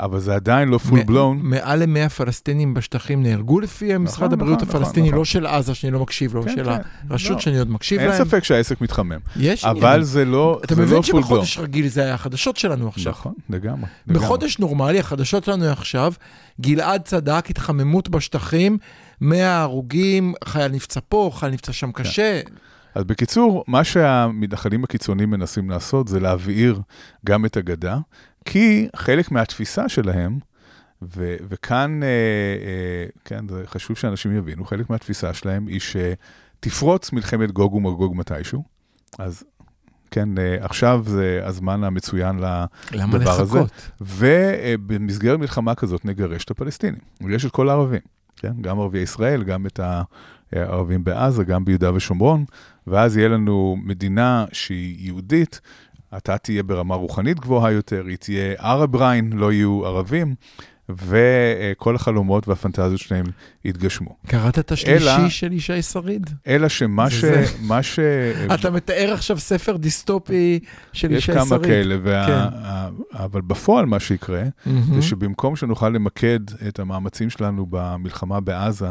[0.00, 1.38] אבל זה עדיין לא full מ- blown.
[1.42, 5.18] מעל ל-100 פלסטינים בשטחים נהרגו לפי משרד הבריאות נכון, הפלסטיני, נכון.
[5.18, 6.80] לא של עזה, שאני לא מקשיב לו, כן, של כן.
[7.10, 7.38] הרשות לא.
[7.40, 8.24] שאני עוד מקשיב אין להם.
[8.24, 9.18] ספק שהעסק מתחמם.
[9.36, 10.02] יש אבל עניינים.
[10.02, 11.22] זה לא אתה זה מבין לא full blown.
[11.22, 13.12] שבחודש רגיל זה היה החדשות שלנו עכשיו.
[13.12, 13.88] נכון, לגמרי.
[14.06, 16.12] בחודש נורמלי, החדשות שלנו עכשיו,
[16.60, 18.78] גלעד צדק, התחממות בשטחים,
[19.20, 22.02] 100 הרוגים, חייל נפצע פה, חייל נפצע שם כן.
[22.02, 22.40] קשה.
[22.94, 26.80] אז בקיצור, מה שהמתנחלים הקיצוניים מנסים לעשות זה להבעיר
[27.26, 27.98] גם את הגדה,
[28.50, 30.38] כי חלק מהתפיסה שלהם,
[31.02, 37.52] ו- וכאן, אה, אה, כן, זה חשוב שאנשים יבינו, חלק מהתפיסה שלהם היא שתפרוץ מלחמת
[37.52, 38.64] גוג ומגוג מתישהו.
[39.18, 39.44] אז
[40.10, 42.64] כן, אה, עכשיו זה הזמן המצוין ל...
[42.92, 43.58] למה דבר הזה.
[43.58, 43.90] לחכות?
[44.00, 47.00] ובמסגרת מלחמה כזאת נגרש את הפלסטינים.
[47.20, 48.00] נגרש את כל הערבים,
[48.36, 48.52] כן?
[48.60, 49.80] גם ערביי ישראל, גם את
[50.52, 52.44] הערבים בעזה, גם ביהודה ושומרון,
[52.86, 55.60] ואז יהיה לנו מדינה שהיא יהודית,
[56.16, 60.34] אתה תהיה ברמה רוחנית גבוהה יותר, היא תהיה ערב ריין, לא יהיו ערבים,
[60.88, 63.26] וכל החלומות והפנטזיות שלהם
[63.64, 64.16] יתגשמו.
[64.26, 66.30] קראת את אלא- השלישי של ישי שריד?
[66.46, 67.14] אלא שמה ש...
[67.14, 67.98] זה מה ש...
[68.54, 70.58] אתה מתאר עכשיו ספר דיסטופי
[70.92, 71.62] של יש ישי כמה שריד.
[71.64, 72.26] כאלה, וה...
[72.26, 72.58] כן.
[73.18, 74.94] אבל בפועל מה שיקרה, מהמם.
[74.94, 78.90] זה שבמקום שנוכל למקד את המאמצים שלנו במלחמה בעזה,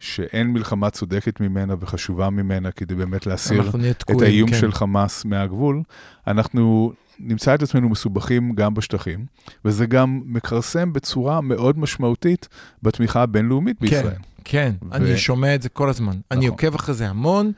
[0.00, 3.70] שאין מלחמה צודקת ממנה וחשובה ממנה כדי באמת להסיר
[4.10, 4.56] את האיום כן.
[4.60, 5.82] של חמאס מהגבול,
[6.26, 9.26] אנחנו נמצא את עצמנו מסובכים גם בשטחים,
[9.64, 12.48] וזה גם מכרסם בצורה מאוד משמעותית
[12.82, 14.20] בתמיכה הבינלאומית כן, בישראל.
[14.44, 16.16] כן, ו- אני שומע את זה כל הזמן.
[16.30, 16.50] אני נכון.
[16.50, 17.52] עוקב אחרי זה המון,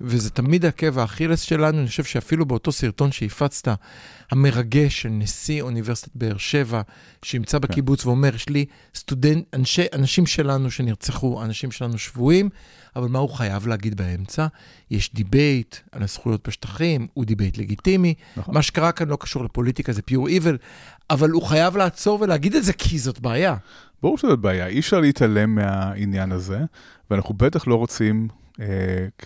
[0.00, 1.78] וזה תמיד עקב האכילס שלנו.
[1.78, 3.68] אני חושב שאפילו באותו סרטון שהפצת,
[4.30, 6.82] המרגש של נשיא אוניברסיטת באר שבע,
[7.22, 12.48] שנמצא בקיבוץ ואומר, יש לי סטודנט, אנשי, אנשים שלנו שנרצחו, אנשים שלנו שבויים,
[12.96, 14.46] אבל מה הוא חייב להגיד באמצע?
[14.90, 18.14] יש debate על הזכויות בשטחים, הוא debate לגיטימי.
[18.36, 18.54] נכון.
[18.54, 20.56] מה שקרה כאן לא קשור לפוליטיקה, זה pure evil,
[21.10, 23.56] אבל הוא חייב לעצור ולהגיד את זה, כי זאת בעיה.
[24.02, 26.60] ברור שזאת בעיה, אי אפשר להתעלם מהעניין הזה,
[27.10, 28.28] ואנחנו בטח לא רוצים
[28.60, 28.66] אה,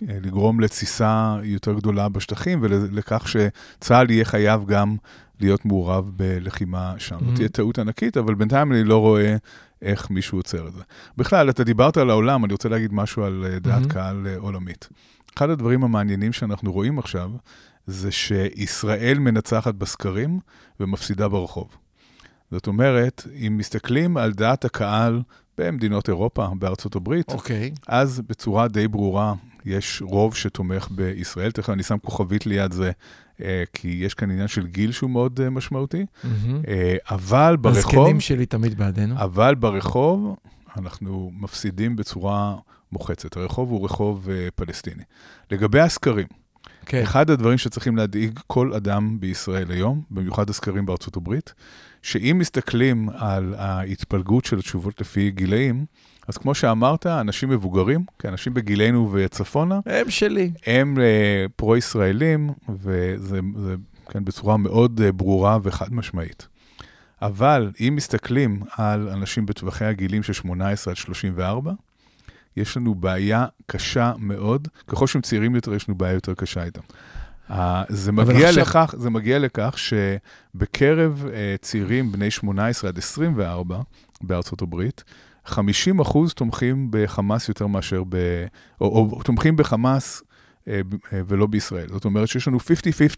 [0.08, 4.96] לגרום לתסיסה יותר גדולה בשטחים ולכך שצה"ל יהיה חייב גם
[5.40, 7.16] להיות מעורב בלחימה שם.
[7.16, 7.24] Mhm.
[7.24, 9.36] זאת תהיה טעות ענקית, אבל בינתיים אני לא רואה
[9.82, 10.82] איך מישהו עוצר את זה.
[11.16, 13.88] בכלל, אתה דיברת על העולם, אני רוצה להגיד משהו על אה, דעת Mhm.
[13.92, 14.88] קהל אה, עולמית.
[15.36, 17.30] אחד הדברים המעניינים שאנחנו רואים עכשיו,
[17.86, 20.38] זה שישראל מנצחת בסקרים
[20.80, 21.68] ומפסידה ברחוב.
[22.50, 25.22] זאת אומרת, אם מסתכלים על דעת הקהל
[25.58, 27.72] במדינות אירופה, בארצות הברית, אוקיי.
[27.88, 31.50] אז בצורה די ברורה יש רוב שתומך בישראל.
[31.50, 32.90] תכף אני שם כוכבית ליד זה,
[33.72, 36.06] כי יש כאן עניין של גיל שהוא מאוד אה, משמעותי.
[36.68, 39.14] אה, אבל ברחוב, הזקנים שלי תמיד בעדנו.
[39.16, 40.36] אבל ברחוב
[40.76, 42.56] אנחנו מפסידים בצורה
[42.92, 43.36] מוחצת.
[43.36, 45.02] הרחוב הוא רחוב אה, פלסטיני.
[45.50, 46.26] לגבי הסקרים,
[46.86, 47.02] כן.
[47.02, 51.54] אחד הדברים שצריכים להדאיג כל אדם בישראל היום, במיוחד הסקרים בארצות הברית,
[52.02, 55.84] שאם מסתכלים על ההתפלגות של התשובות לפי גילאים,
[56.28, 60.50] אז כמו שאמרת, אנשים מבוגרים, כי אנשים בגילנו וצפונה, הם שלי.
[60.66, 63.74] הם אה, פרו-ישראלים, וזה זה,
[64.10, 66.48] כן, בצורה מאוד אה, ברורה וחד משמעית.
[67.22, 71.72] אבל אם מסתכלים על אנשים בטווחי הגילים של 18 עד 34,
[72.56, 74.68] יש לנו בעיה קשה מאוד.
[74.86, 76.80] ככל שהם צעירים יותר, יש לנו בעיה יותר קשה איתם.
[77.50, 77.54] Uh,
[77.88, 83.80] זה, מגיע עכשיו- לכך, זה מגיע לכך שבקרב uh, צעירים בני 18 עד 24
[84.20, 85.04] בארצות הברית,
[85.46, 88.16] 50 אחוז תומכים בחמאס יותר מאשר ב...
[88.80, 90.22] או, או, תומכים בחמאס
[90.68, 90.80] אה,
[91.12, 91.88] אה, ולא בישראל.
[91.88, 92.60] זאת אומרת שיש לנו 50-50,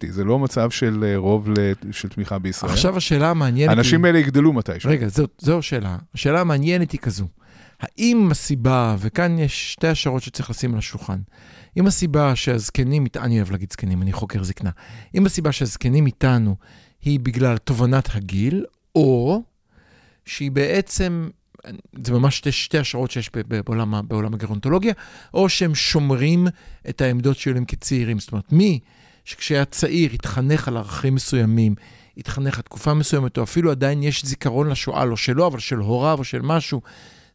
[0.09, 1.49] זה לא מצב של אה, רוב
[1.91, 2.73] של תמיכה בישראל.
[2.73, 3.77] עכשיו השאלה המעניינת היא...
[3.77, 4.91] האנשים האלה יגדלו מתישהו.
[4.91, 5.97] רגע, זו, זו השאלה.
[6.15, 7.27] השאלה המעניינת היא כזו.
[7.85, 11.19] האם הסיבה, וכאן יש שתי השערות שצריך לשים על השולחן,
[11.77, 14.71] אם הסיבה שהזקנים, אני אוהב להגיד זקנים, אני חוקר זקנה,
[15.15, 16.57] אם הסיבה שהזקנים איתנו
[17.03, 19.43] היא בגלל תובנת הגיל, או
[20.25, 21.29] שהיא בעצם,
[22.05, 24.93] זה ממש שתי, שתי השערות שיש בעולם, בעולם הגרונטולוגיה,
[25.35, 26.47] או שהם שומרים
[26.89, 28.19] את העמדות שלהם כצעירים.
[28.19, 28.81] זאת אומרת, מי
[29.25, 31.75] שכשהיה צעיר התחנך על ערכים מסוימים,
[32.17, 36.25] התחנך לתקופה מסוימת, או אפילו עדיין יש זיכרון לשואה, לא שלו, אבל של הוריו או
[36.25, 36.81] של משהו,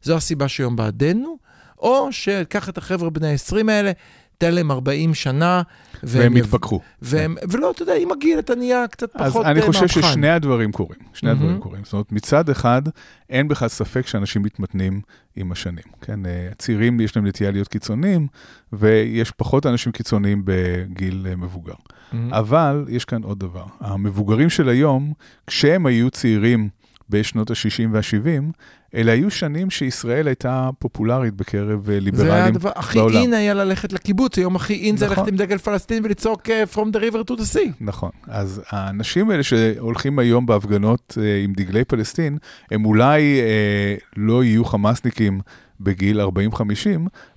[0.01, 1.37] זו הסיבה שהיום בעדנו,
[1.77, 3.91] או שקח את החבר'ה בני ה-20 האלה,
[4.39, 5.61] תן להם 40 שנה.
[6.03, 6.79] והם יתפכחו.
[7.01, 10.01] והם, ולא, אתה יודע, עם הגיל אתה נהיה קצת אז פחות אני אה, חושב מהפכן.
[10.01, 11.61] ששני הדברים קורים, שני הדברים מהמם.
[11.61, 11.83] קורים.
[11.83, 12.81] זאת אומרת, מצד אחד,
[13.29, 15.01] אין בכלל ספק שאנשים מתמתנים
[15.35, 15.83] עם השנים.
[16.01, 18.27] כן, אה, הצעירים יש להם נטייה להיות קיצוניים,
[18.73, 21.73] ויש פחות אנשים קיצוניים בגיל אה, מבוגר.
[22.11, 22.33] מהמם.
[22.33, 23.65] אבל יש כאן עוד דבר.
[23.79, 25.13] המבוגרים של היום,
[25.47, 26.69] כשהם היו צעירים
[27.09, 28.51] בשנות ה-60 וה-70,
[28.95, 33.15] אלה היו שנים שישראל הייתה פופולרית בקרב אה, זה היה ליברלים הדבר הכי בעולם.
[33.15, 35.17] אין היה ללכת לקיבוץ, היום הכי אין זה נכון.
[35.17, 37.71] ללכת עם דגל פלסטין ולצעוק אה, From the river to the sea.
[37.81, 38.09] נכון.
[38.27, 42.37] אז האנשים האלה שהולכים היום בהפגנות אה, עם דגלי פלסטין,
[42.71, 45.41] הם אולי אה, לא יהיו חמאסניקים
[45.79, 46.25] בגיל 40-50,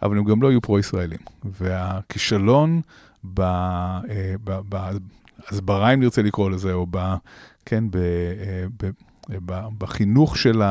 [0.03, 1.19] אבל הם גם לא יהיו פרו-ישראלים.
[1.61, 2.81] והכישלון
[3.25, 4.61] ב- אה, ב-
[5.49, 7.15] בהסברה, אם נרצה לקרוא לזה, או ב,
[7.67, 8.89] כן, ב, אה,
[9.79, 10.63] בחינוך של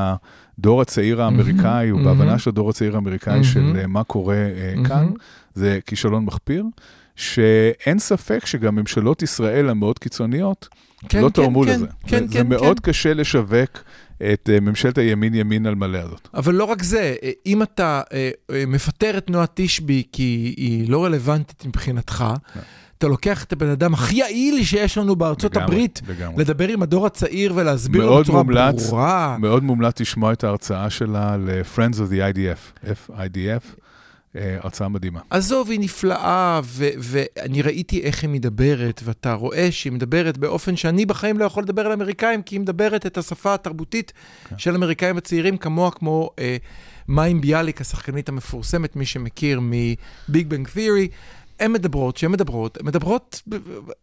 [0.59, 2.17] הדור הצעיר האמריקאי, או מהמם.
[2.17, 3.43] בהבנה של הדור הצעיר האמריקאי מהמם.
[3.43, 5.09] של אה, מה קורה אה, כאן.
[5.53, 6.65] זה כישלון מחפיר,
[7.15, 10.67] שאין ספק שגם ממשלות ישראל המאוד קיצוניות
[11.09, 11.85] כן, לא כן, תרמו כן, לזה.
[12.07, 12.91] כן, זה כן, מאוד כן.
[12.91, 13.83] קשה לשווק
[14.33, 16.27] את אה, ממשלת הימין-ימין על מלא הזאת.
[16.33, 20.89] אבל לא רק זה, אה, אם אתה אה, אה, מפטר את נועה תשבי כי היא
[20.89, 22.25] לא רלוונטית מבחינתך,
[23.01, 26.43] אתה לוקח את הבן אדם הכי יעיל שיש לנו בארצות לגמרי, הברית, לגמרי.
[26.43, 28.87] לדבר עם הדור הצעיר ולהסביר לו בצורה מומלץ.
[28.87, 29.37] ברורה.
[29.39, 33.75] מאוד מומלץ לשמוע את ההרצאה שלה ל-Friends of the IDF, FIDF,
[34.35, 35.19] אה, הרצאה מדהימה.
[35.29, 41.05] עזוב, היא נפלאה, ו- ואני ראיתי איך היא מדברת, ואתה רואה שהיא מדברת באופן שאני
[41.05, 44.13] בחיים לא יכול לדבר על אמריקאים, כי היא מדברת את השפה התרבותית
[44.49, 44.57] כן.
[44.57, 46.57] של אמריקאים הצעירים, כמוה כמו אה,
[47.07, 51.07] מים ביאליק, השחקנית המפורסמת, מי שמכיר מביג בנג תיאורי.
[51.61, 53.41] הן מדברות, שהן מדברות, מדברות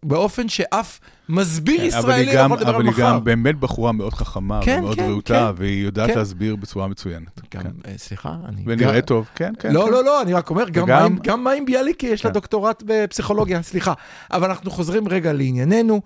[0.02, 3.02] באופן שאף מסביר כן, ישראלי לא גם- יכול לדבר אבל היא מחר.
[3.02, 5.62] גם באמת בחורה מאוד חכמה כן, ומאוד כן, רהוטה, כן.
[5.62, 6.18] והיא יודעת כן.
[6.18, 7.40] להסביר בצורה מצוינת.
[7.54, 7.70] גם, כן.
[7.86, 8.62] אה, סליחה, אני...
[8.66, 9.72] ונראה טוב, כן, כן.
[9.72, 9.92] לא, כן.
[9.92, 12.34] לא, לא, אני רק אומר, גם וגם- מים- גם מים ביאליק יש לה כן.
[12.34, 13.92] דוקטורט בפסיכולוגיה, סליחה.
[14.32, 16.00] אבל אנחנו חוזרים רגע לענייננו.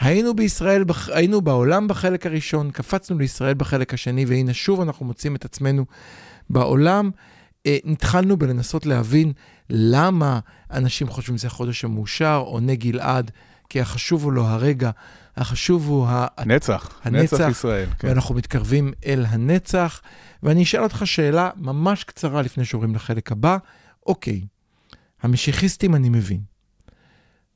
[0.00, 5.44] היינו בישראל, היינו בעולם בחלק הראשון, קפצנו לישראל בחלק השני, והנה שוב אנחנו מוצאים את
[5.44, 5.84] עצמנו
[6.50, 7.10] בעולם.
[7.66, 9.32] אה, התחלנו בלנסות להבין
[9.70, 10.38] למה
[10.70, 13.30] אנשים חושבים שזה החודש המאושר, עונה גלעד,
[13.68, 14.90] כי החשוב הוא לא הרגע,
[15.36, 16.26] החשוב הוא ה...
[16.46, 17.88] נצח, הנצח, נצח ישראל.
[17.98, 18.08] כן.
[18.08, 20.00] ואנחנו מתקרבים אל הנצח.
[20.42, 23.56] ואני אשאל אותך שאלה ממש קצרה לפני שעוברים לחלק הבא.
[24.06, 24.40] אוקיי,
[25.22, 26.40] המשיחיסטים אני מבין.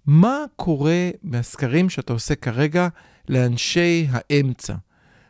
[0.07, 2.89] מה קורה בסקרים שאתה עושה כרגע
[3.29, 4.75] לאנשי האמצע?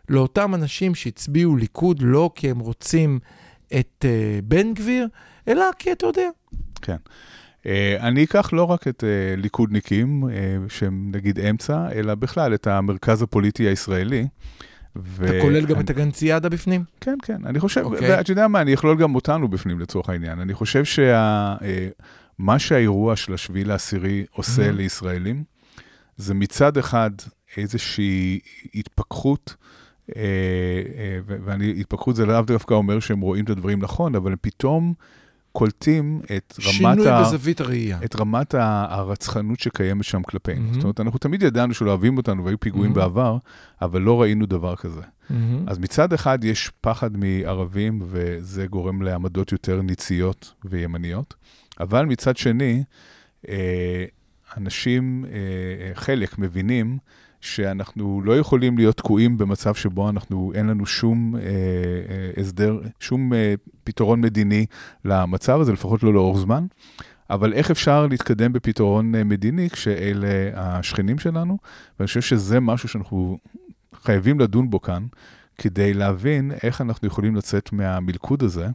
[0.09, 3.19] לאותם אנשים שהצביעו ליכוד לא כי הם רוצים
[3.79, 5.09] את uh, בן גביר,
[5.49, 6.29] אלא כי אתה יודע.
[6.83, 6.97] כן.
[7.67, 10.35] אה, אני אקח לא רק את אה, ליכודניקים, אה,
[10.69, 14.27] שהם נגיד אמצע, אלא בכלל את המרכז הפוליטי הישראלי.
[15.25, 16.85] אתה כולל גם את הגנציאדה בפנים?
[17.01, 18.11] כן, כן, אני חושב, אוקיי.
[18.11, 20.41] ואתה יודע מה, אני אכלול גם אותנו בפנים לצורך העניין.
[20.41, 24.73] אני חושב שמה שהאירוע של השביעי לעשירי עושה Mhm.
[24.73, 25.45] לישראלים,
[26.17, 27.11] זה מצד אחד
[27.57, 28.41] איזושהי
[28.75, 29.65] התפכחות, ו-
[31.27, 34.95] ואני, התפכחות זה לאו דווקא אומר שהם רואים את הדברים נכון, אבל הם פתאום
[35.53, 37.21] קולטים את רמת שינוי ה...
[37.23, 37.99] בזווית הראייה.
[38.05, 40.71] את רמת הרצחנות שקיימת שם כלפינו.
[40.71, 40.75] Mhm.
[40.75, 42.95] זאת אומרת, אנחנו תמיד ידענו שלא אוהבים אותנו והיו פיגועים Mhm.
[42.95, 43.37] בעבר,
[43.83, 45.01] אבל לא ראינו דבר כזה.
[45.31, 45.64] מהמם.
[45.69, 51.35] אז מצד אחד יש פחד מערבים, וזה גורם לעמדות יותר ניציות וימניות,
[51.81, 52.85] אבל מצד שני,
[53.49, 54.05] אה,
[54.57, 55.31] אנשים, אה,
[55.88, 56.99] אה, חלק, מבינים
[57.47, 63.33] שאנחנו לא יכולים להיות תקועים במצב שבו אנחנו, אין לנו שום אה, אה, הסדר, שום
[63.33, 63.55] אה,
[63.85, 64.67] פתרון מדיני
[65.05, 66.67] למצב הזה, לפחות לא לאורך זמן.
[67.31, 71.59] אבל איך אפשר להתקדם בפתרון אה, מדיני כשאלה השכנים שלנו?
[71.99, 73.39] ואני חושב שזה משהו שאנחנו
[73.95, 75.07] חייבים לדון בו כאן,
[75.59, 78.69] כדי להבין איך אנחנו יכולים לצאת מהמלכוד הזה,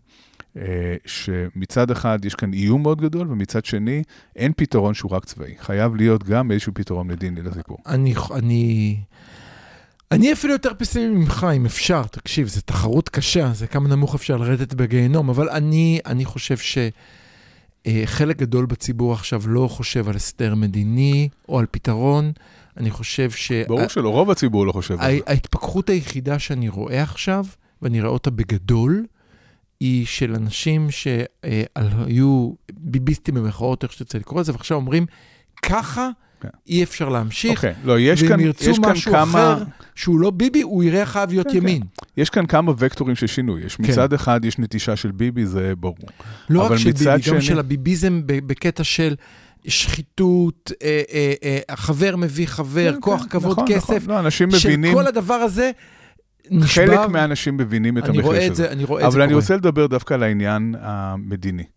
[1.06, 4.04] שמצד אחד יש כאן איום מאוד גדול, ומצד שני
[4.36, 5.54] אין פתרון שהוא רק צבאי.
[5.60, 7.78] חייב להיות גם איזשהו פתרון מדיני לסיפור.
[7.88, 8.98] אני, אני,
[10.12, 12.04] אני אפילו יותר פסימי ממך, אם אפשר.
[12.04, 16.56] תקשיב, זו תחרות קשה, זה כמה נמוך אפשר לרדת בגיהנום, אבל אני, אני חושב
[17.88, 22.32] שחלק גדול בציבור עכשיו לא חושב על הסדר מדיני או על פתרון.
[22.78, 23.52] אני חושב ש...
[23.52, 25.20] ברור שלא, רוב הציבור לא חושב על זה.
[25.28, 27.46] ההתפכחות היחידה שאני רואה עכשיו,
[27.82, 29.06] ואני רואה אותה בגדול,
[29.82, 35.06] היא של אנשים שהיו ביביסטים במחאות, איך שתרצה לקרוא לזה, ועכשיו אומרים,
[35.62, 36.10] ככה
[36.42, 36.50] כן.
[36.68, 37.52] אי אפשר להמשיך.
[37.58, 39.24] אוקיי, לא, יש ואם כאן, ירצו יש כאן משהו כמה...
[39.54, 39.64] אחר
[39.96, 41.82] שהוא לא ביבי, הוא יראה חייב להיות כן, ימין.
[42.18, 43.62] יש כאן כמה וקטורים של שינוי.
[43.66, 43.84] יש כן.
[43.84, 45.96] מצד אחד, יש נטישה של ביבי, זה ברור.
[46.50, 49.16] לא רק של ביבי, גם שני- של הביביזם בקטע של
[49.68, 53.90] שחיתות, אה, אה, אה, החבר מביא חבר, כן, כוח, כן, כבוד, נכון, כסף.
[54.04, 54.10] נכון.
[54.10, 54.94] לא, אנשים מבינים...
[54.94, 55.72] כל הדבר הזה
[56.52, 56.86] נשבר.
[56.86, 59.34] חלק מהאנשים מבינים את המחיר של זה, אני רואה את זה אבל אני.
[59.34, 61.64] רוצה לדבר דווקא על העניין המדיני.
[61.64, 61.70] אתה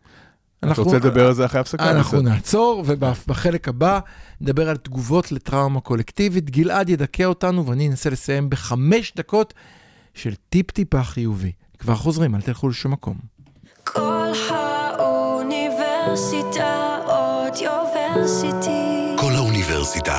[0.68, 1.91] אנחנו- רוצה לדבר על זה אחרי הפסקה?
[1.91, 2.20] אנחנו.
[2.20, 3.99] נעצור, ובחלק הבא
[4.41, 6.51] נדבר על תגובות לטראומה קולקטיבית.
[6.51, 9.55] גלעד ידכא אותנו, ואני אנסה לסיים בחמש דקות
[10.14, 11.53] של טיפ-טיפה חיובי.
[11.79, 13.16] כבר חוזרים, אל תלכו לשום מקום.
[13.85, 19.16] כל האוניברסיטה אודיוורסיטי.
[19.18, 20.18] כל האוניברסיטה.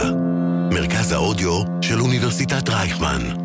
[0.73, 3.44] מרכז האודיו של אוניברסיטת רייכמן.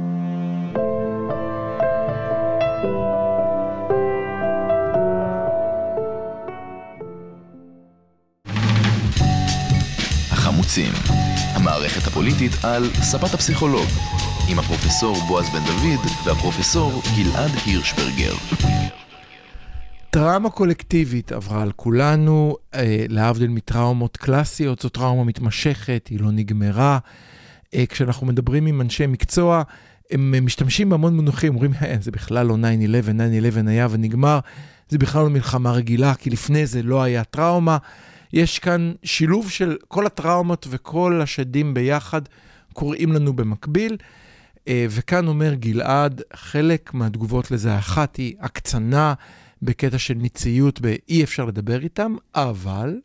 [10.70, 10.92] החמוצים,
[11.54, 13.86] המערכת הפוליטית על ספת הפסיכולוג,
[14.48, 18.32] עם הפרופסור בועז בן דוד והפרופסור גלעד הירשברגר.
[20.10, 26.98] טראומה קולקטיבית עברה על כולנו, אה, להבדיל מטראומות קלאסיות, זו טראומה מתמשכת, היא לא נגמרה.
[27.74, 29.62] אה, כשאנחנו מדברים עם אנשי מקצוע,
[30.10, 34.38] הם משתמשים בהמון מונחים, אומרים, "אה, זה בכלל לא 9-11, 9-11 היה ונגמר,
[34.88, 37.78] זה בכלל לא מלחמה רגילה, כי לפני זה לא היה טראומה.
[38.32, 42.22] יש כאן שילוב של כל הטראומות וכל השדים ביחד
[42.72, 43.96] קורים לנו במקביל.
[44.68, 49.14] אה, וכאן אומר גלעד, חלק מהתגובות לזה, האחת היא הקצנה
[49.62, 52.98] בקטע של ניציות באי אפשר לדבר איתם, אבל...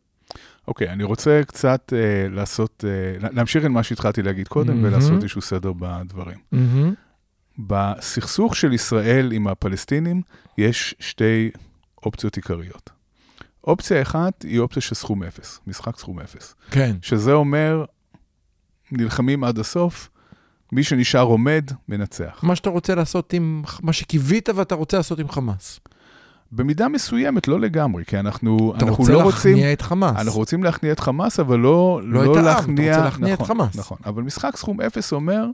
[0.67, 4.85] אוקיי, אני רוצה קצת אה, לעשות, אה, להמשיך עם מה שהתחלתי להגיד קודם, מהמם.
[4.85, 6.37] ולעשות איזשהו סדר בדברים.
[6.51, 6.93] מהמם,
[7.59, 10.21] בסכסוך של ישראל עם הפלסטינים,
[10.57, 11.51] יש שתי
[12.05, 12.94] אופציות עיקריות.
[13.67, 16.55] אופציה אחת היא אופציה של סכום אפס, משחק סכום אפס.
[16.71, 16.95] כן.
[17.01, 17.85] שזה אומר,
[18.91, 20.09] נלחמים עד הסוף,
[20.71, 22.39] מי שנשאר עומד, מנצח.
[22.43, 25.79] מה שאתה רוצה לעשות עם, מה שקיווית ואתה רוצה לעשות עם חמאס.
[26.51, 29.51] במידה מסוימת, לא לגמרי, כי אנחנו, אתה אנחנו רוצה לא רוצים...
[29.51, 30.15] להכניע את חמאס.
[30.15, 32.91] אנחנו רוצים להכניע את חמאס, אבל לא, לא את העם, אתה להכניע...
[32.91, 33.75] רוצה להכניע את נכון, חמאס.
[33.75, 35.45] נכון, אבל משחק סכום אפס אומר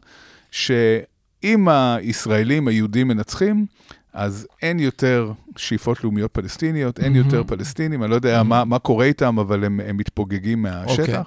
[0.51, 3.65] שאם הישראלים, היהודים מנצחים,
[4.13, 7.25] אז אין יותר שאיפות לאומיות פלסטיניות, אין מהמם.
[7.25, 10.99] יותר פלסטינים, אני לא יודע מה, מה קורה איתם, אבל הם, הם מתפוגגים מהשטח.
[10.99, 11.23] אוקיי.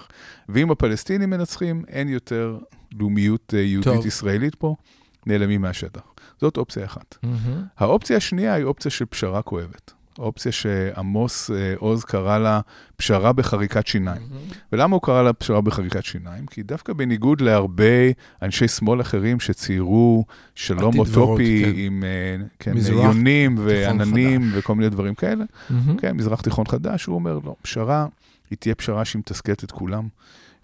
[0.49, 2.59] ואם הפלסטינים מנצחים, אין יותר
[2.99, 3.61] לאומיות אה.
[3.61, 4.75] יהודית-ישראלית פה,
[5.27, 6.03] נעלמים מהשטח.
[6.41, 7.17] זאת אופציה אחת.
[7.23, 7.63] מהמם.
[7.79, 9.93] האופציה השנייה היא אופציה של פשרה כואבת.
[10.19, 12.61] אופציה שעמוס אה, עוז קרא לה
[12.97, 14.23] פשרה בחריקת שיניים.
[14.73, 16.47] ולמה הוא קרא לה פשרה בחריקת שיניים?
[16.47, 18.11] כי דווקא בניגוד להרבה
[18.43, 21.73] אנשי שמאל אחרים שציירו שלום ורוד, אוטופי כן.
[21.77, 25.97] עם אה, כן, מזרח יונים ועננים וכל מיני דברים כאלה, מהמם.
[25.97, 28.07] כן, מזרח תיכון חדש, הוא אומר, לא, פשרה,
[28.51, 30.09] היא תהיה פשרה שהיא מתסכלת את כולם,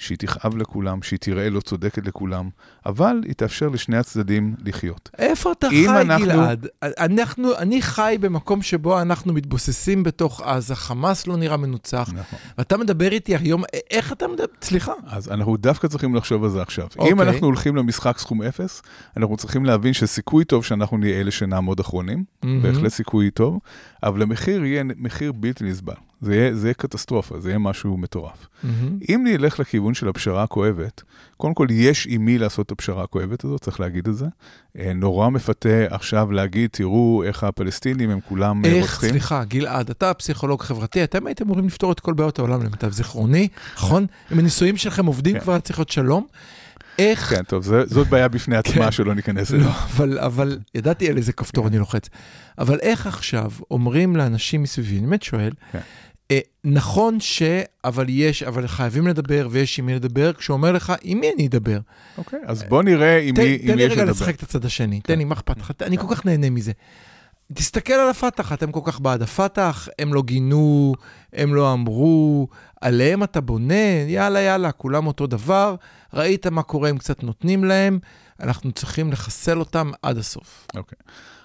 [0.00, 2.48] שהיא תכאב לכולם, שהיא תראה לא צודקת לכולם,
[2.86, 5.10] אבל היא תאפשר לשני הצדדים לחיות.
[5.18, 6.66] איפה אתה חי, אנחנו- גלעד?
[6.82, 12.38] אנחנו, אני חי במקום שבו אנחנו מתבוססים בתוך עזה, חמאס לא נראה מנוצח, נכון.
[12.58, 14.44] ואתה מדבר איתי היום, איך אתה מדבר?
[14.62, 14.92] סליחה.
[15.06, 16.84] אז אנחנו דווקא צריכים לחשוב על זה עכשיו.
[16.96, 17.12] אוקיי.
[17.12, 18.82] אם אנחנו הולכים למשחק סכום אפס,
[19.16, 22.62] אנחנו צריכים להבין שסיכוי טוב שאנחנו נהיה אלה שנעמוד אחרונים, מהמם.
[22.62, 23.58] בהחלט סיכוי טוב,
[24.02, 25.94] אבל המחיר יהיה מחיר בלתי נסבל.
[26.20, 28.46] זה יהיה, זה יהיה קטסטרופה, זה יהיה משהו מטורף.
[28.62, 28.98] מהמם.
[29.08, 31.02] אם נלך לכיוון של הפשרה הכואבת,
[31.36, 34.26] קודם כל יש עם מי לעשות את הפשרה הכואבת הזאת, צריך להגיד את זה.
[34.78, 39.10] אה, נורא מפתה עכשיו להגיד, תראו איך הפלסטינים הם כולם אה, איך, רוצחים.
[39.10, 43.48] סליחה, גלעד, אתה פסיכולוג חברתי, אתם הייתם אמורים לפתור את כל בעיות העולם למיטב זיכרוני,
[43.74, 44.06] נכון?
[44.32, 45.40] אם הניסויים שלכם עובדים כן.
[45.40, 46.26] כבר, צריך להיות שלום.
[46.98, 47.34] איך...
[47.34, 48.90] כן, טוב, זה, זאת בעיה בפני עצמה כן.
[48.90, 49.64] שלא ניכנס אליה.
[49.64, 52.08] לא, אבל, אבל ידעתי על איזה כפתור אני לוחץ.
[52.58, 55.78] אבל איך עכשיו אומרים לאנשים מסביבי, אני באמת שואל, כן.
[56.30, 57.42] אה, נכון ש...
[57.84, 61.46] אבל יש, אבל חייבים לדבר ויש עם מי לדבר, כשהוא אומר לך, עם מי אני
[61.46, 61.78] אדבר?
[62.18, 64.12] אוקיי, אז בוא נראה עם תן, מי תן עם לי מי יש רגע לדבר.
[64.12, 65.12] לשחק את הצד השני, כן.
[65.12, 65.70] תן לי, מה אכפת לך?
[65.82, 66.72] אני כל כך נהנה מזה.
[67.54, 70.94] תסתכל על הפתח, אתם כל כך בעד הפתח, הם לא גינו,
[71.32, 72.48] הם לא אמרו,
[72.80, 75.74] עליהם אתה בונה, יאללה יאללה, כולם אותו דבר,
[76.14, 77.98] ראית מה קורה, הם קצת נותנים להם,
[78.40, 80.66] אנחנו צריכים לחסל אותם עד הסוף.
[80.76, 80.98] אוקיי.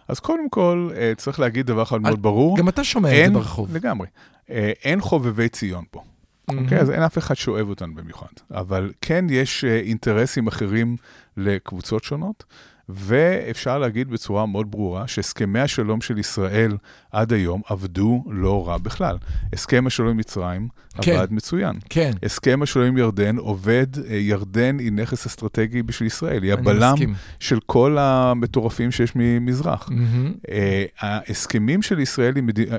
[0.07, 2.57] אז קודם כל, אה, צריך להגיד דבר אחד מאוד ברור.
[2.57, 3.75] גם אתה שומע את אין, זה ברחוב.
[3.75, 4.07] לגמרי.
[4.49, 6.03] אה, אין חובבי ציון פה.
[6.47, 6.79] אוקיי?
[6.79, 8.27] אז אין אף אחד שאוהב אותנו במיוחד.
[8.51, 10.97] אבל כן יש אה, אינטרסים אחרים
[11.37, 12.43] לקבוצות שונות,
[12.89, 16.77] ואפשר להגיד בצורה מאוד ברורה שהסכמי השלום של ישראל
[17.11, 19.17] עד היום עבדו לא רע בכלל.
[19.53, 20.67] הסכם השלום עם מצרים
[21.01, 21.11] כן.
[21.11, 21.75] עבד מצוין.
[21.89, 26.93] כן, הסכם השלום עם ירדן עובד, אה, ירדן היא נכס אסטרטגי בשביל ישראל, היא הבלם
[26.93, 27.13] מסכים.
[27.39, 29.89] של כל המטורפים שיש ממזרח.
[29.89, 30.33] מהמם.
[30.49, 32.33] אה, ההסכמים של ישראל,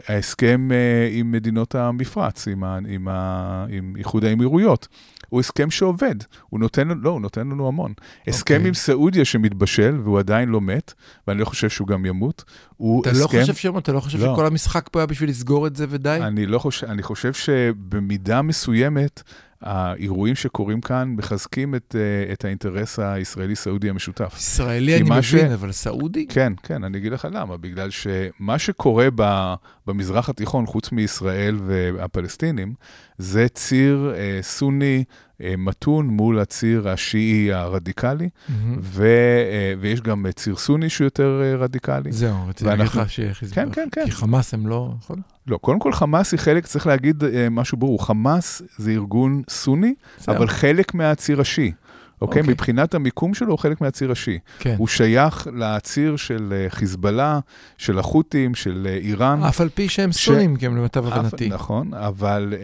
[0.08, 4.88] ההסכם אה, עם מדינות המפרץ, עם, ה, עם, ה, עם איחוד האמירויות,
[5.28, 6.14] הוא הסכם שעובד,
[6.50, 7.92] הוא נותן, לא, הוא נותן לנו המון.
[8.28, 8.68] הסכם אוקיי.
[8.68, 10.94] עם סעודיה שמתבשל, והוא עדיין לא מת,
[11.28, 12.44] ואני לא חושב שהוא גם ימות,
[12.76, 13.38] הוא אתה הסכם...
[13.38, 14.32] לא חושב שם, אתה לא חושב לא.
[14.34, 16.18] שכל המשחק פה היה בשביל לסגור את זה ודי?
[16.22, 19.22] אני לא חושב, אני חושב שבמידה מסוימת,
[19.62, 24.34] האירועים שקורים כאן מחזקים את, אה, את האינטרס הישראלי-סעודי המשותף.
[24.36, 26.26] ישראלי אני מבין, ש- אבל סעודי?
[26.28, 27.56] כן, כן, אני אגיד לך למה.
[27.56, 29.54] בגלל שמה שקורה ב,
[29.86, 32.74] במזרח התיכון, חוץ מישראל והפלסטינים,
[33.18, 35.04] זה ציר אה, סוני
[35.40, 38.78] מתון מול הציר השיעי הרדיקלי, מהמם.
[38.82, 39.04] ו,
[39.52, 42.12] אה, ויש גם אה, ציר סוני שהוא יותר אה, רדיקלי.
[42.12, 43.72] זהו, רציתי להגיד לך שחיזבאללה.
[43.72, 44.04] כן, כן, כן.
[44.04, 45.20] כי חמאס הם לא, נכון?
[45.46, 49.94] לא, קודם כל חמאס היא חלק, צריך להגיד אה, משהו ברור, חמאס זה ארגון סוני,
[50.18, 50.36] זהו.
[50.36, 51.72] אבל חלק מהציר השיעי.
[52.20, 52.40] אוקיי?
[52.40, 52.52] אוקיי.
[52.52, 54.38] מבחינת המיקום שלו הוא חלק מהציר השיעי.
[54.58, 54.74] כן.
[54.78, 57.40] הוא שייך לציר של אה, חיזבאללה,
[57.78, 59.42] של החות'ים, של אה, איראן.
[59.42, 61.48] אף על פי שהם ש- סונים, כי הם למיטב אף- הבנתי.
[61.48, 62.58] נכון, אבל אה,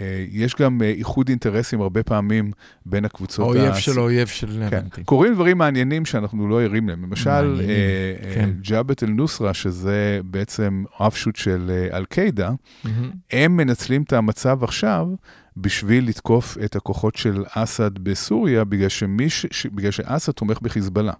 [0.00, 2.50] אה, יש גם אה, איחוד אינטרסים הרבה פעמים
[2.86, 3.46] בין הקבוצות.
[3.46, 4.84] האויב הס- של האויב של כן.
[5.04, 7.02] קורים דברים מעניינים שאנחנו לא ערים להם.
[7.02, 8.50] למשל, אה, כן.
[8.60, 12.50] ג'אבת אל-נוסרה, שזה בעצם אופשוט של אה, אל-קאידה,
[12.84, 13.10] מהמם.
[13.30, 15.06] הם מנצלים את המצב עכשיו
[15.56, 19.66] בשביל לתקוף את הכוחות של אסד בסוריה, בגלל, שמי ש...
[19.66, 21.12] בגלל שאסד תומך בחיזבאללה.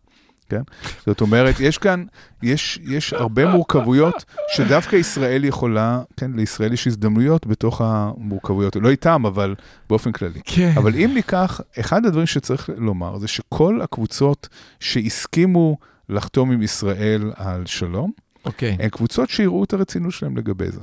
[0.51, 0.63] כן?
[1.07, 2.05] זאת אומרת, יש כאן,
[2.43, 4.25] יש, יש הרבה מורכבויות
[4.57, 9.55] שדווקא ישראל יכולה, כן, לישראל יש הזדמנויות בתוך המורכבויות, לא איתם, אבל
[9.89, 10.41] באופן כללי.
[10.45, 10.73] כן.
[10.77, 14.49] אבל אם ניקח, אחד הדברים שצריך לומר זה שכל הקבוצות
[14.81, 15.77] שהסכימו
[16.09, 18.13] לחתום עם ישראל על שלום,
[18.45, 18.77] אוקיי.
[18.81, 20.81] הן קבוצות שיראו את הרצינות שלהם לגבי זה.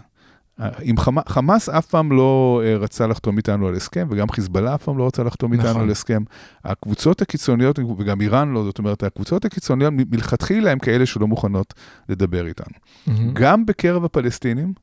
[0.82, 4.84] עם חמאס, חמאס אף פעם לא אה, רצה לחתום איתנו על הסכם, וגם חיזבאללה אף
[4.84, 5.82] פעם לא רצה לחתום איתנו נכון.
[5.82, 6.24] על הסכם.
[6.64, 11.74] הקבוצות הקיצוניות, וגם איראן לא, זאת אומרת, הקבוצות הקיצוניות מלכתחילה הן כאלה שלא מוכנות
[12.10, 12.74] לדבר איתנו.
[13.08, 13.34] מהמם.
[13.34, 14.74] גם בקרב הפלסטינים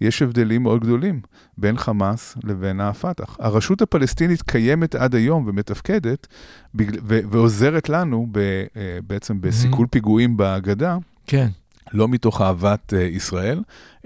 [0.00, 1.20] יש הבדלים מאוד גדולים
[1.58, 3.36] בין חמאס לבין הפת"ח.
[3.40, 6.26] הרשות הפלסטינית קיימת עד היום ומתפקדת,
[6.74, 10.96] בגל- ו- ועוזרת לנו ב- אה, בעצם בסיכול פיגועים בגדה.
[11.26, 11.48] כן.
[11.92, 13.60] לא מתוך אהבת אה, ישראל,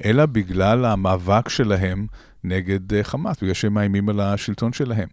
[0.04, 2.06] אלא בגלל המאבק שלהם
[2.44, 5.08] נגד אה, חמאס, בגלל שהם מאיימים על השלטון שלהם.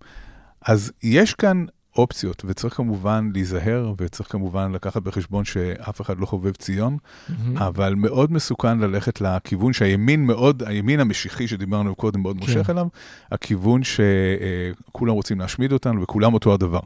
[0.62, 1.66] אז יש כאן
[1.98, 6.98] אופציות, וצריך כמובן להיזהר, וצריך כמובן לקחת בחשבון שאף אחד לא חובב ציון,
[7.30, 7.58] מהמם.
[7.58, 12.74] אבל מאוד מסוכן ללכת לכיוון שהימין מאוד, הימין המשיחי שדיברנו קודם מאוד מושך כן.
[12.74, 12.88] אליו,
[13.32, 16.80] הכיוון שכולם רוצים להשמיד אותנו וכולם אותו הדבר.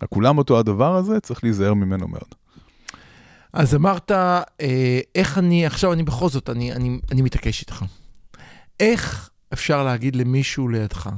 [0.00, 2.34] הכולם אותו הדבר הזה, צריך להיזהר ממנו מאוד.
[3.52, 7.84] אז אמרת, אה, איך אני, עכשיו אני בכל זאת, אני, אני, אני מתעקש איתך.
[8.80, 11.10] איך אפשר להגיד למישהו לידך,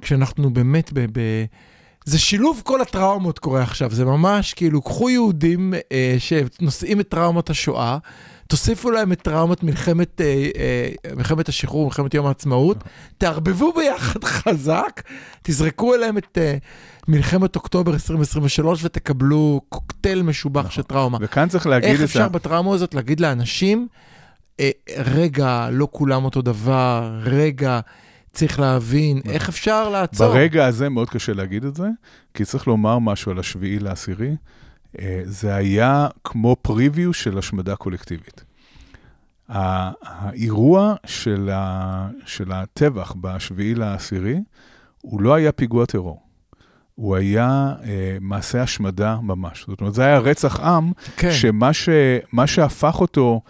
[0.00, 1.00] כשאנחנו באמת ב...
[1.12, 1.44] ב
[2.04, 7.50] זה שילוב כל הטראומות קורה עכשיו, זה ממש כאילו, קחו יהודים אה, שנושאים את טראומות
[7.50, 7.98] השואה,
[8.54, 12.76] תוסיפו להם את טראומות מלחמת, אה, אה, מלחמת השחרור, מלחמת יום העצמאות,
[13.18, 15.02] תערבבו ביחד חזק,
[15.42, 16.56] תזרקו אליהם את אה,
[17.08, 21.18] מלחמת אוקטובר 2023 ותקבלו קוקטייל משובח של טראומה.
[21.20, 22.28] וכאן צריך להגיד איך את אפשר ה...
[22.28, 23.88] בטראומה הזאת להגיד לאנשים,
[24.60, 27.80] אה, רגע, לא כולם אותו דבר, רגע,
[28.32, 30.26] צריך להבין, איך אפשר לעצור?
[30.26, 31.88] ברגע הזה מאוד קשה להגיד את זה,
[32.34, 34.36] כי צריך לומר משהו על השביעי לעשירי.
[34.98, 38.44] אה, זה היה כמו פריוויו של השמדה קולקטיבית.
[39.48, 44.40] האירוע של, ה, של הטבח בשביעי לעשירי,
[45.00, 46.20] הוא לא היה פיגוע טרור.
[46.94, 49.64] הוא היה אה, מעשה השמדה ממש.
[49.68, 51.88] זאת אומרת, זה היה רצח עם, כן, שמה ש,
[52.46, 53.40] שהפך אותו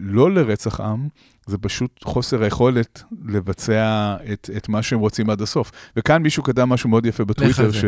[0.00, 1.08] לא לרצח עם,
[1.46, 5.70] זה פשוט חוסר היכולת לבצע את, את מה שהם רוצים עד הסוף.
[5.96, 7.84] וכאן מישהו כתב משהו מאוד יפה בטוויטר, ש.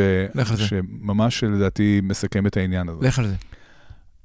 [0.57, 3.07] שממש לדעתי מסכם את העניין הזה.
[3.07, 3.35] לך על זה.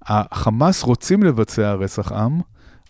[0.02, 2.42] החמאס רוצים לבצע רצח עם,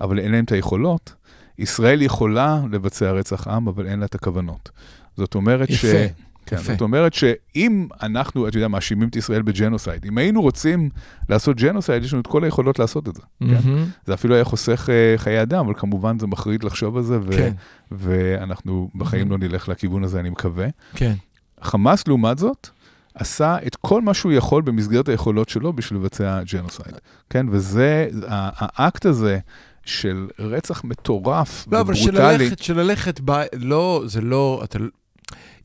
[0.02, 1.14] אבל אין להם את היכולות.
[1.58, 4.70] ישראל יכולה לבצע רצח עם, אבל אין לה את הכוונות.
[5.18, 5.84] זאת אומרת ש...
[5.84, 6.14] יפה,
[6.50, 6.72] כן, יפה.
[6.72, 10.90] זאת אומרת שאם אנחנו, אתה יודע, מאשימים את ישראל ב genocide, אם היינו רוצים
[11.30, 13.22] לעשות genocide, יש לנו את כל היכולות לעשות את זה.
[13.22, 13.46] כן?
[13.46, 13.86] מהמם.
[14.06, 17.32] זה אפילו היה חוסך אה, חיי אדם, אבל כמובן זה מחריד לחשוב על זה, ו-
[17.32, 17.52] כן,
[17.92, 20.68] ואנחנו בחיים לא נלך לכיוון הזה, אני מקווה.
[20.96, 21.14] כן.
[21.62, 22.70] חמאס, לעומת זאת,
[23.14, 26.96] עשה את כל מה שהוא יכול במסגרת היכולות שלו בשביל לבצע ג'נוסייד.
[27.30, 29.40] כן, וזה, האקט הזה
[29.86, 33.44] של רצח מטורף לא, אבל וברוטלי, שללכת, שללכת, ב...
[33.54, 34.80] לא, זה לא, אתה...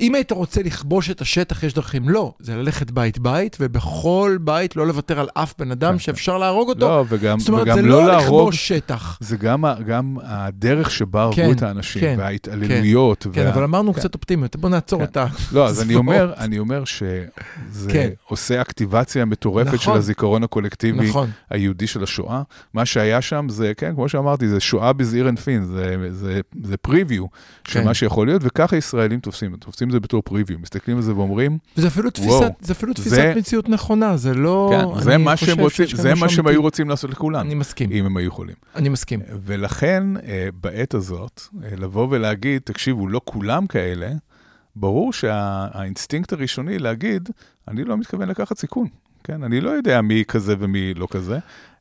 [0.00, 2.08] אם היית רוצה לכבוש את השטח, יש דרכים.
[2.08, 6.68] לא, זה ללכת בית-בית, ובכל בית לא לוותר על אף בן אדם כן, שאפשר להרוג
[6.68, 6.88] אותו.
[6.88, 9.18] לא, וגם, זאת אומרת, וגם זה לא לא לכבוש שטח.
[9.20, 13.26] זה גם, גם הדרך שבה הרגו כן, את האנשים, כן, וההתעללויות.
[13.32, 14.00] כן, וה- אבל אמרנו כן.
[14.00, 14.56] קצת אופטימיות.
[14.56, 15.04] בוא נעצור כן.
[15.04, 15.26] את ה...
[15.52, 15.94] לא, אז אני.
[16.04, 18.08] אומר, אני אומר שזה כן.
[18.28, 19.96] עושה אקטיבציה מטורפת של נכון.
[19.96, 21.30] הזיכרון הקולקטיבי נכון.
[21.50, 22.42] היהודי של השואה.
[22.74, 27.26] מה שהיה שם זה, כן, כמו שאמרתי, זה שואה בזעיר אנפין, זה, זה, זה פריוויו
[27.68, 27.84] של כן.
[27.84, 31.58] מה שיכול להיות, וככה ישראלים תופסים, תופסים את זה בתור פריוויו, מסתכלים על זה ואומרים,
[31.76, 32.50] וזה אפילו תפיסת, וואו.
[32.60, 34.70] זה אפילו תפיסת זה- מציאות נכונה, זה לא...
[34.96, 36.46] כן, זה מה שהם רוצים, זה מה שהם.
[36.46, 38.54] היו רוצים לעשות לכולנו, אני מסכים, אם הם היו יכולים.
[38.76, 39.20] אני מסכים.
[39.44, 44.10] ולכן, אה, בעת הזאת, אה, לבוא ולהגיד, תקשיבו, לא כולם כאלה,
[44.76, 47.28] ברור שהאינסטינקט הראשוני להגיד,
[47.68, 48.86] אני לא מתכוון לקחת סיכון.
[49.24, 51.38] כן, אני לא יודע מי כזה ומי לא כזה, אה,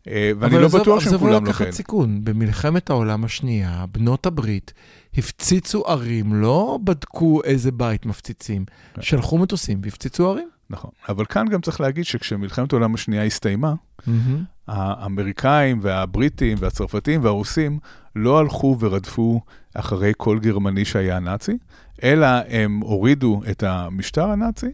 [0.08, 1.52] ואני לא בטוח שהם כולם לא אבל זה.
[1.52, 2.24] לקחת סיכון.
[2.24, 4.74] במלחמת העולם השנייה, בנות הברית
[5.18, 9.02] הפציצו ערים, לא בדקו איזה בית מפציצים, כן.
[9.02, 10.50] שלחו מטוסים והפציצו ערים.
[10.70, 10.92] נכון.
[11.10, 13.74] אבל כאן גם צריך להגיד שכשמלחמת העולם השנייה הסתיימה,
[14.68, 17.80] האמריקאים והבריטים והצרפתים והרוסים
[18.16, 19.42] לא הלכו ורדפו
[19.74, 21.58] אחרי כל גרמני שהיה נאצי,
[22.04, 24.68] אלא הם הורידו את המשטר הנאצי,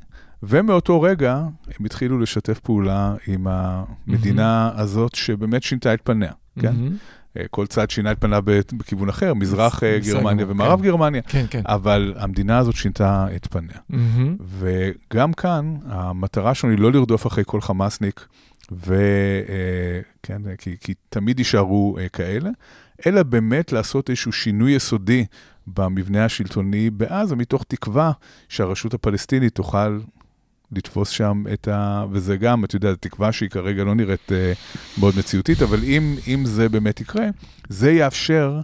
[0.43, 1.35] ומאותו רגע
[1.79, 6.75] הם התחילו לשתף פעולה עם המדינה הזאת שבאמת שינתה את פניה, כן?
[6.75, 6.95] מהמם.
[7.37, 10.85] אה, כל צד שינה את פניו בכיוון אחר, מזרח אה, גרמניה ומערב כן.
[10.85, 11.61] גרמניה, כן, כן.
[11.65, 13.77] אבל המדינה הזאת שינתה את פניה.
[13.89, 14.37] מהמם.
[14.39, 18.25] וגם כאן, המטרה שלנו היא לא לרדוף אחרי כל חמאסניק,
[18.71, 18.95] ו,
[19.49, 22.49] אה, כן, כי, כי תמיד יישארו כאלה,
[23.05, 25.25] אלא באמת לעשות איזשהו שינוי יסודי
[25.67, 28.11] במבנה השלטוני בעזה, מתוך תקווה
[28.49, 29.99] שהרשות הפלסטינית תוכל
[30.71, 32.05] לתפוס שם את ה...
[32.11, 34.53] וזה גם, אתה יודע, תקווה שהיא כרגע לא נראית אה,
[34.97, 37.25] מאוד מציאותית, אבל אם, אם זה באמת יקרה,
[37.69, 38.59] זה יאפשר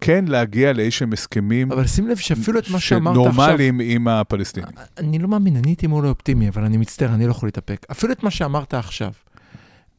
[0.00, 3.32] כן להגיע לאיזשהם הסכמים אבל שים לב שאפילו את מה שאמרת עכשיו...
[3.32, 4.68] נורמליים עם הפלסטינים.
[4.98, 7.86] אני לא מאמין, אני הייתי מאוד אופטימי, אבל אני מצטער, אני לא יכול להתאפק.
[7.90, 9.12] אפילו את מה שאמרת עכשיו.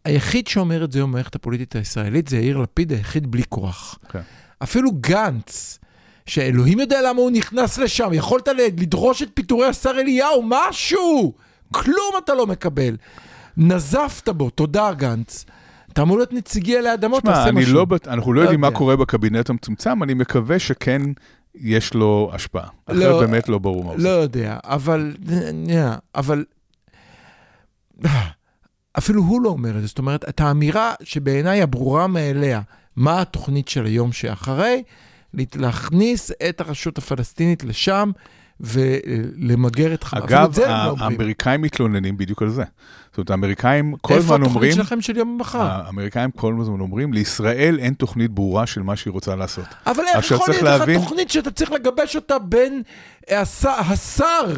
[0.05, 3.99] היחיד שאומר את זה היום במערכת הפוליטית הישראלית זה יאיר לפיד, היחיד בלי כוח.
[4.09, 4.19] כן.
[4.63, 5.79] אפילו גנץ,
[6.25, 8.47] שאלוהים יודע למה הוא נכנס לשם, יכולת
[8.77, 11.33] לדרוש את פיטורי השר אליהו, משהו!
[11.71, 12.97] כלום אתה לא מקבל.
[13.57, 15.45] נזפת בו, תודה גנץ.
[15.93, 17.73] אתה אמור להיות נציגי עלי אדמות, תעשה משהו.
[17.73, 18.77] לא, אנחנו לא לא יודעים מה יודע.
[18.77, 21.01] קורה בקבינט המצומצם, אני מקווה שכן
[21.55, 22.67] יש לו השפעה.
[22.85, 24.21] אחרת לא, באמת לא ברור מה הוא לא עושה.
[24.21, 25.15] יודע, אבל...
[26.15, 26.45] אבל...
[28.97, 29.87] אפילו הוא לא אומר את זה.
[29.87, 32.61] זאת אומרת, את האמירה שבעיניי הברורה מאליה,
[32.95, 34.83] מה התוכנית של היום שאחרי,
[35.55, 38.11] להכניס את הרשות הפלסטינית לשם
[38.59, 40.23] ולמגר את חמאס.
[40.23, 40.95] אגב, לא.
[40.99, 42.63] האמריקאים מתלוננים בדיוק על זה.
[43.09, 45.61] זאת אומרת, האמריקאים כל הזמן איפה אומרים, התוכנית שלכם של יום מחר?
[45.61, 49.65] האמריקאים כל הזמן אומרים, לישראל אין תוכנית ברורה של מה שהיא רוצה לעשות.
[49.87, 52.81] אבל איך יכול להיות לך תוכנית שאתה צריך לגבש אותה בין
[53.29, 54.53] השר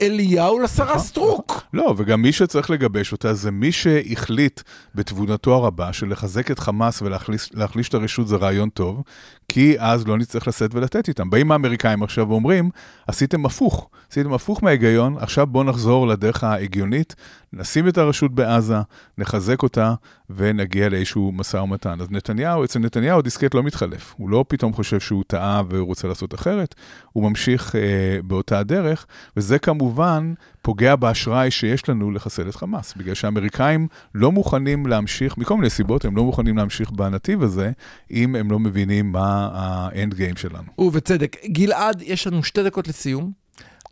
[0.00, 1.62] אליהו לשרה סטרוק?
[1.72, 4.60] לא, וגם מי שצריך לגבש אותה זה מי שהחליט
[4.94, 9.02] בתבונתו הרבה שלחזק את חמאס ולהחליש להחליש את הרשות זה רעיון טוב,
[9.48, 11.30] כי אז לא נצטרך לשאת ולתת איתם.
[11.30, 12.70] באים האמריקאים עכשיו ואומרים,
[13.06, 17.14] עשיתם הפוך, עשיתם הפוך מההיגיון, עכשיו בואו נחזור לדרך ההגיונית,
[17.52, 18.76] נשים את הרשות בעזה,
[19.18, 19.94] נחזק אותה
[20.30, 22.00] ונגיע לאיזשהו משא ומתן.
[22.00, 26.08] אז נתניהו, אצל נתניהו דיסקט לא מתחלף, הוא לא פתאום חושב שהוא טעה והוא רוצה
[26.08, 26.74] לעשות אחרת,
[27.12, 27.80] הוא ממשיך אה,
[28.24, 34.86] באותה הדרך, וזה כמובן פוגע באשראי שיש לנו לחסל את חמאס, בגלל שהאמריקאים לא מוכנים
[34.86, 37.70] להמשיך, מכל מיני סיבות, הם לא מוכנים להמשיך בנתיב הזה,
[38.10, 40.66] אם הם לא מבינים מה האנד גיים שלנו.
[40.78, 41.36] ובצדק.
[41.46, 43.32] גלעד, יש לנו שתי דקות לסיום.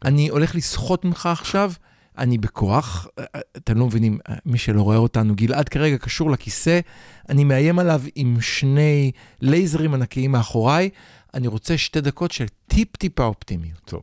[0.04, 1.72] אני הולך לסחוט ממך עכשיו,
[2.18, 3.06] אני בכוח.
[3.56, 6.80] אתם לא מבינים, מי שלא רואה אותנו, גלעד כרגע קשור לכיסא,
[7.28, 9.10] אני מאיים עליו עם שני
[9.40, 10.90] לייזרים ענקיים מאחוריי.
[11.34, 13.80] אני רוצה שתי דקות של טיפ-טיפה אופטימיות.
[13.84, 14.02] טוב.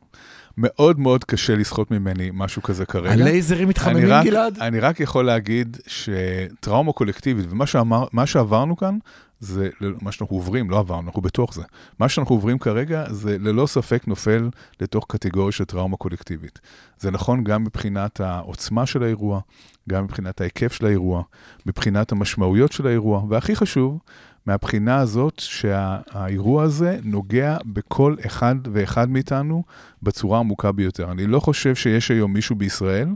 [0.58, 3.12] מאוד מאוד קשה לסחוט ממני משהו כזה כרגע.
[3.12, 4.58] הלייזרים מתחממים, גלעד?
[4.62, 8.98] אני רק יכול להגיד שטראומה קולקטיבית, ומה שאמר, שעברנו כאן,
[9.44, 9.70] זה
[10.02, 11.64] מה שאנחנו עוברים, לא עברנו, אנחנו בתוך זה.
[12.00, 16.60] מה שאנחנו עוברים כרגע, זה ללא ספק נופל לתוך קטגוריה של טראומה קולקטיבית.
[17.00, 19.40] זה נכון גם מבחינת העוצמה של האירוע,
[19.90, 21.24] גם מבחינת ההיקף של האירוע,
[21.66, 24.00] מבחינת המשמעויות של האירוע, והכי חשוב,
[24.46, 29.64] מהבחינה הזאת שהאירוע הזה נוגע בכל אחד ואחד מאיתנו
[30.04, 31.12] בצורה עמוקה ביותר.
[31.12, 33.10] אני לא חושב שיש היום מישהו בישראל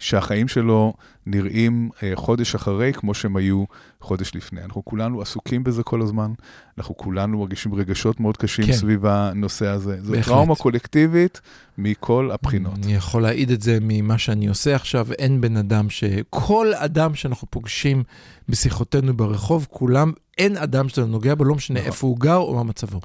[0.00, 0.92] שהחיים שלו
[1.26, 3.64] נראים אה, חודש אחרי כמו שהם היו
[4.00, 4.62] חודש לפני.
[4.64, 6.32] אנחנו כולנו עסוקים בזה כל הזמן,
[6.78, 8.72] אנחנו כולנו מרגישים רגשות מאוד קשים כן.
[8.72, 8.78] כן.
[8.78, 10.02] סביב הנושא הזה.
[10.02, 10.24] זו בהחלט.
[10.24, 11.40] טראומה קולקטיבית
[11.78, 12.74] מכל הבחינות.
[12.84, 15.12] אני יכול להעיד את זה ממה שאני עושה עכשיו.
[15.12, 16.04] אין בן אדם ש...
[16.30, 18.02] כל אדם שאנחנו פוגשים
[18.48, 21.92] בשיחותינו ברחוב, כולם, אין אדם שזה נוגע בו, לא משנה נכון.
[21.92, 23.00] איפה הוא גר או מה מצבו.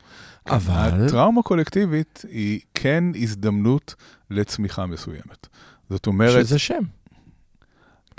[0.48, 1.06] אבל...
[1.06, 3.96] הטראומה קולקטיבית היא כן הזדמנות
[4.32, 5.48] לצמיחה מסוימת.
[5.90, 6.84] זאת אומרת, שזה שם.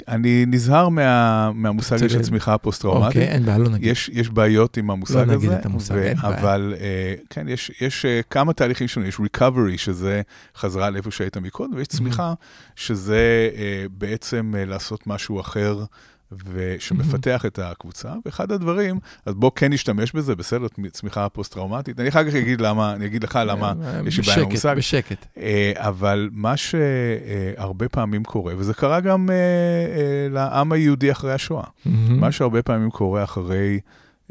[0.08, 2.22] אני נזהר מה, מהמושג הזה של.
[2.22, 3.06] צמיחה פוסט-טראומטית.
[3.08, 3.90] אוקיי, אין בעיה, לא נגיד.
[3.90, 6.38] יש, יש בעיות עם המושג לא הזה, נגיד את המושג, אין בעיה.
[6.38, 10.22] אבל אה, כן, יש, יש אה, כמה תהליכים שונים, יש recovery, שזה
[10.56, 11.86] חזרה לאיפה שהיית מקודם, ויש.
[11.86, 12.34] צמיחה,
[12.76, 15.84] שזה אה, בעצם אה, לעשות משהו אחר.
[16.32, 22.00] ושמפתח את הקבוצה, ואחד הדברים, אז בוא כן נשתמש בזה, בסדר, צמיחה פוסט-טראומטית.
[22.00, 23.72] אני אחר כך אגיד למה, אני אגיד לך למה
[24.06, 24.74] יש לי בעיה עם בשקט, המושג.
[24.76, 25.26] בשקט.
[25.38, 31.66] אה, אבל מה שהרבה פעמים קורה, וזה קרה גם אה, אה, לעם היהודי אחרי השואה.
[32.08, 33.80] מה שהרבה פעמים קורה אחרי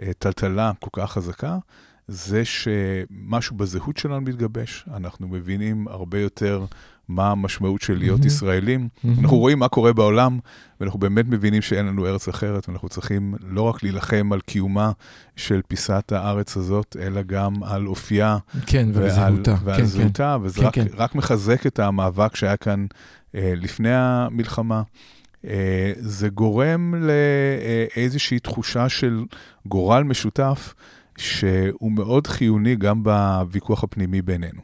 [0.01, 1.57] אה, טלטלה כל כך חזקה,
[2.07, 6.65] זה שמשהו בזהות שלנו מתגבש, אנחנו מבינים הרבה יותר
[7.07, 8.27] מה המשמעות של להיות מהמם.
[8.27, 8.87] ישראלים.
[9.03, 9.19] מהמם.
[9.19, 10.39] אנחנו רואים מה קורה בעולם,
[10.79, 14.91] ואנחנו באמת מבינים שאין לנו ארץ אחרת, ואנחנו צריכים לא רק להילחם על קיומה
[15.35, 19.55] של פיסת הארץ הזאת, אלא גם על אופייה כן, ועל, ולזהותה.
[19.63, 19.87] ועל כן, כן.
[19.87, 20.85] זהותה, וזה כן, רק, כן.
[20.97, 22.85] רק מחזק את המאבק שהיה כאן
[23.35, 24.81] אה, לפני המלחמה.
[25.47, 26.93] אה, זה גורם
[27.95, 29.25] לאיזושהי תחושה של
[29.65, 30.73] גורל משותף,
[31.17, 34.61] שהוא מאוד חיוני גם בוויכוח הפנימי בינינו.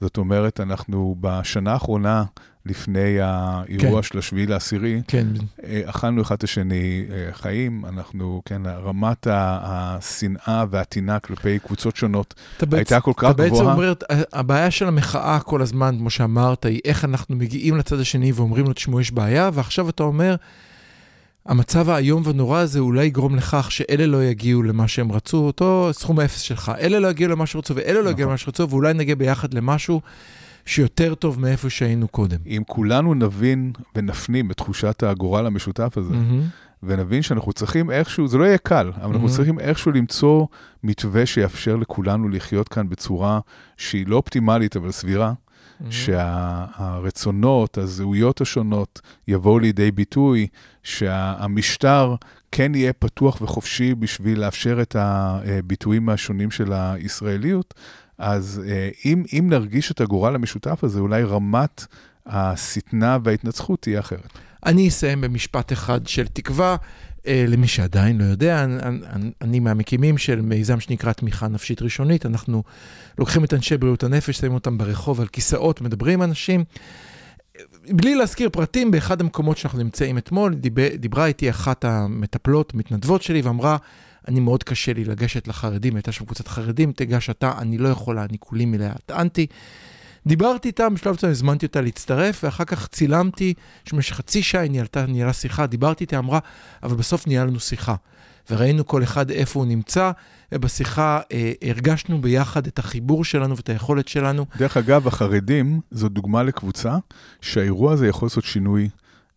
[0.00, 2.24] זאת אומרת, אנחנו בשנה האחרונה,
[2.66, 4.08] לפני האירוע כן.
[4.08, 5.26] של השביעי לעשירי, כן,
[5.64, 12.34] אה, אכלנו אחד את השני אה, חיים, אנחנו, כן, רמת השנאה והטינה כלפי קבוצות שונות
[12.72, 13.74] הייתה כל כך אתה בעצם גבוהה.
[13.74, 13.92] אומר,
[14.32, 18.72] הבעיה של המחאה כל הזמן, כמו שאמרת, היא איך אנחנו מגיעים לצד השני ואומרים לו,
[18.72, 20.36] תשמעו, יש בעיה, ועכשיו אתה אומר,
[21.46, 26.18] המצב האיום והנורא הזה אולי יגרום לכך שאלה לא יגיעו למה שהם רצו, אותו סכום
[26.18, 26.72] האפס שלך.
[26.80, 28.28] אלה לא יגיעו למה שרצו ואלה לא יגיעו נכון.
[28.28, 30.00] למה שרצו, ואולי נגיע ביחד למשהו
[30.66, 32.38] שיותר טוב מאיפה שהיינו קודם.
[32.46, 36.42] אם כולנו נבין ונפנים את תחושת הגורל המשותף הזה, מהמם.
[36.82, 39.30] ונבין שאנחנו צריכים איכשהו, זה לא יהיה קל, אבל אנחנו Mhm.
[39.30, 40.46] צריכים איכשהו למצוא
[40.84, 43.40] מתווה שיאפשר לכולנו לחיות כאן בצורה
[43.76, 45.32] שהיא לא אופטימלית, אבל סבירה,
[45.90, 50.46] שהרצונות, הזהויות השונות יבואו לידי ביטוי,
[50.82, 52.14] שהמשטר
[52.52, 57.74] כן יהיה פתוח וחופשי בשביל לאפשר את הביטויים השונים של הישראליות,
[58.18, 61.86] אז אה, אם, אם נרגיש את הגורל המשותף הזה, אולי רמת
[62.26, 64.38] השטנה וההתנצחות תהיה אחרת.
[64.66, 66.76] אני אסיים במשפט אחד של תקווה,
[67.26, 72.62] למי שעדיין לא יודע, אני, אני, אני מהמקימים של מיזם שנקרא תמיכה נפשית ראשונית, אנחנו
[73.18, 76.64] לוקחים את אנשי בריאות הנפש, שמים אותם ברחוב על כיסאות, מדברים עם אנשים.
[77.88, 83.42] בלי להזכיר פרטים, באחד המקומות שאנחנו נמצאים אתמול, דיבר, דיברה איתי אחת המטפלות, מתנדבות שלי,
[83.42, 83.76] ואמרה,
[84.28, 88.24] אני מאוד קשה לי לגשת לחרדים, הייתה שם קבוצת חרדים, תיגש אתה, אני לא יכולה,
[88.24, 89.46] אני כולי מלאה, טענתי.
[90.26, 93.54] דיברתי איתם, בשלב מסוים הזמנתי אותה להצטרף, ואחר כך צילמתי,
[93.84, 96.38] שבמשך חצי שעה היא ניהלתה, ניהלה שיחה, דיברתי איתה, אמרה,
[96.82, 97.94] אבל בסוף ניהלנו שיחה.
[98.50, 100.10] וראינו כל אחד איפה הוא נמצא,
[100.52, 104.46] ובשיחה אה, הרגשנו ביחד את החיבור שלנו ואת היכולת שלנו.
[104.56, 106.96] דרך אגב, החרדים זו דוגמה לקבוצה
[107.40, 108.88] שהאירוע הזה יכול לעשות שינוי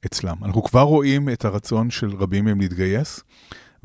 [0.06, 0.36] אצלם.
[0.44, 3.20] אנחנו כבר רואים את הרצון של רבים מהם להתגייס,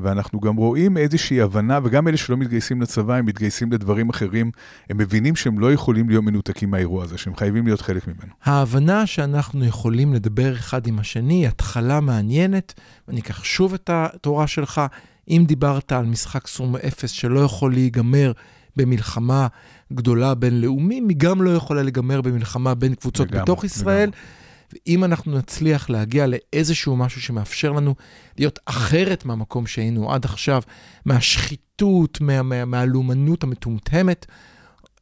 [0.02, 4.50] ואנחנו גם רואים איזושהי הבנה, וגם אלה שלא מתגייסים לצבא, הם מתגייסים לדברים אחרים,
[4.90, 8.32] הם מבינים שהם לא יכולים להיות מנותקים מהאירוע הזה, שהם חייבים להיות חלק ממנו.
[8.44, 12.74] ההבנה שאנחנו יכולים לדבר אחד עם השני היא התחלה מעניינת,
[13.08, 14.80] ואני אקח שוב את התורה שלך.
[15.28, 18.32] אם דיברת על משחק סכום אפס שלא יכול להיגמר
[18.76, 19.46] במלחמה
[19.92, 24.08] גדולה בינלאומית, היא גם לא יכולה להיגמר במלחמה בין קבוצות לגמרי, בתוך ישראל.
[24.08, 24.39] לגמרי.
[24.72, 27.94] ואם אנחנו נצליח להגיע לאיזשהו משהו שמאפשר לנו
[28.38, 30.62] להיות אחרת מהמקום שהיינו עד עכשיו,
[31.04, 34.26] מהשחיתות, מה, מה, מהלאומנות המטומטמת,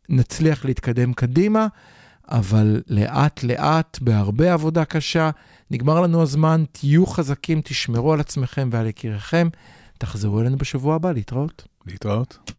[0.09, 1.67] נצליח להתקדם קדימה,
[2.29, 5.31] אבל לאט-לאט, בהרבה עבודה קשה,
[5.71, 9.49] נגמר לנו הזמן, תהיו חזקים, תשמרו על עצמכם ועל יקיריכם.
[9.99, 11.65] תחזרו אלינו בשבוע הבא, להתראות.
[11.87, 12.51] להתראות.